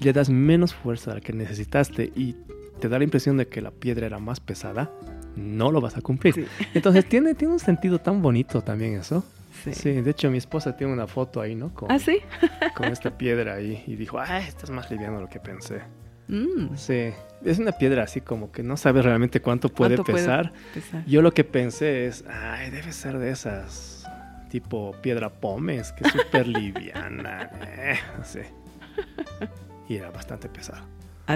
y 0.00 0.06
le 0.06 0.12
das 0.12 0.28
menos 0.28 0.74
fuerza 0.74 1.12
a 1.12 1.14
la 1.14 1.20
que 1.20 1.32
necesitaste 1.32 2.10
y 2.16 2.34
te 2.80 2.88
da 2.88 2.98
la 2.98 3.04
impresión 3.04 3.36
de 3.36 3.46
que 3.46 3.60
la 3.60 3.70
piedra 3.70 4.06
era 4.06 4.18
más 4.18 4.40
pesada, 4.40 4.90
no 5.36 5.70
lo 5.70 5.80
vas 5.80 5.96
a 5.96 6.00
cumplir. 6.00 6.46
Entonces 6.74 7.08
tiene, 7.08 7.34
tiene 7.34 7.54
un 7.54 7.60
sentido 7.60 7.98
tan 7.98 8.22
bonito 8.22 8.62
también 8.62 8.94
eso. 8.94 9.24
Sí. 9.72 9.92
de 9.92 10.10
hecho 10.10 10.30
mi 10.30 10.38
esposa 10.38 10.74
tiene 10.74 10.92
una 10.92 11.06
foto 11.06 11.40
ahí, 11.40 11.54
¿no? 11.54 11.74
Con, 11.74 11.92
¿Ah, 11.92 11.98
sí? 11.98 12.20
con 12.74 12.86
esta 12.86 13.18
piedra 13.18 13.54
ahí 13.54 13.84
y 13.86 13.96
dijo, 13.96 14.18
ah, 14.18 14.38
esto 14.38 14.64
es 14.64 14.70
más 14.70 14.90
liviano 14.90 15.16
de 15.16 15.22
lo 15.22 15.28
que 15.28 15.40
pensé. 15.40 15.82
Mm. 16.28 16.76
Sí, 16.76 17.10
es 17.44 17.58
una 17.58 17.72
piedra 17.72 18.04
así 18.04 18.20
como 18.20 18.52
que 18.52 18.62
no 18.62 18.76
sabes 18.76 19.04
realmente 19.04 19.40
cuánto 19.40 19.68
puede, 19.68 20.02
pesar? 20.02 20.52
Yo 21.06 21.22
lo 21.22 21.32
que 21.32 21.44
pensé 21.44 22.06
es, 22.06 22.24
ay, 22.28 22.70
debe 22.70 22.92
ser 22.92 23.18
de 23.18 23.30
esas 23.30 24.00
tipo 24.50 24.94
piedra 25.00 25.30
pómez, 25.30 25.92
que 25.92 26.04
es 26.06 26.12
súper 26.12 26.46
liviana. 26.46 27.50
Eh, 27.78 27.98
sé. 28.22 28.46
Y 29.88 29.96
era 29.96 30.10
bastante 30.10 30.48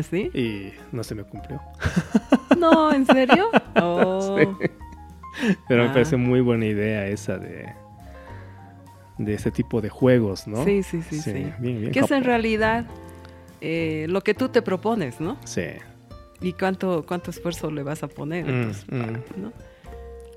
pesado. 0.02 0.26
¿Ah, 0.26 0.30
sí? 0.32 0.38
Y 0.38 0.72
no 0.94 1.04
se 1.04 1.14
me 1.14 1.24
cumplió. 1.24 1.60
No, 2.58 2.94
¿en 2.94 3.04
serio? 3.04 3.50
Oh. 3.76 4.36
Pero 5.68 5.82
me 5.82 5.88
ah. 5.90 5.92
parece 5.92 6.16
muy 6.16 6.40
buena 6.40 6.64
idea 6.64 7.06
esa 7.08 7.36
de 7.36 7.74
de 9.18 9.34
ese 9.34 9.50
tipo 9.50 9.80
de 9.80 9.88
juegos, 9.88 10.46
¿no? 10.46 10.64
Sí, 10.64 10.82
sí, 10.82 11.02
sí, 11.02 11.20
sí. 11.20 11.32
Bien, 11.58 11.80
bien 11.80 11.92
que 11.92 12.00
es 12.00 12.10
en 12.10 12.24
realidad 12.24 12.86
eh, 13.60 14.06
lo 14.08 14.22
que 14.22 14.34
tú 14.34 14.48
te 14.48 14.62
propones, 14.62 15.20
¿no? 15.20 15.36
Sí. 15.44 15.66
Y 16.40 16.52
cuánto 16.52 17.04
cuánto 17.06 17.30
esfuerzo 17.30 17.70
le 17.70 17.82
vas 17.82 18.02
a 18.02 18.08
poner, 18.08 18.46
mm, 18.46 18.70
mm. 18.88 19.42
¿no? 19.42 19.52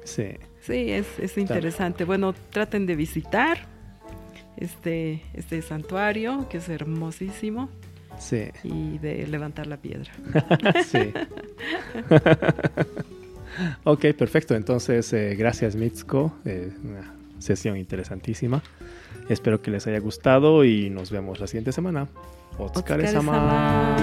Sí. 0.03 0.35
Sí, 0.61 0.91
es, 0.91 1.07
es 1.19 1.37
interesante. 1.37 2.03
Bueno, 2.03 2.33
traten 2.51 2.85
de 2.85 2.95
visitar 2.95 3.59
este, 4.57 5.21
este 5.33 5.61
santuario, 5.61 6.47
que 6.49 6.57
es 6.57 6.67
hermosísimo. 6.67 7.69
Sí. 8.19 8.49
Y 8.63 8.97
de 8.97 9.27
levantar 9.27 9.67
la 9.67 9.77
piedra. 9.77 10.11
sí. 10.85 11.13
ok, 13.83 14.05
perfecto. 14.17 14.55
Entonces, 14.55 15.11
eh, 15.13 15.35
gracias 15.35 15.75
Mitsuko. 15.75 16.33
Eh, 16.45 16.71
una 16.83 17.13
sesión 17.39 17.77
interesantísima. 17.77 18.61
Espero 19.29 19.61
que 19.61 19.71
les 19.71 19.85
haya 19.87 19.99
gustado 19.99 20.63
y 20.63 20.89
nos 20.89 21.11
vemos 21.11 21.39
la 21.39 21.47
siguiente 21.47 21.71
semana. 21.71 22.07
Otskare-sama. 22.57 23.95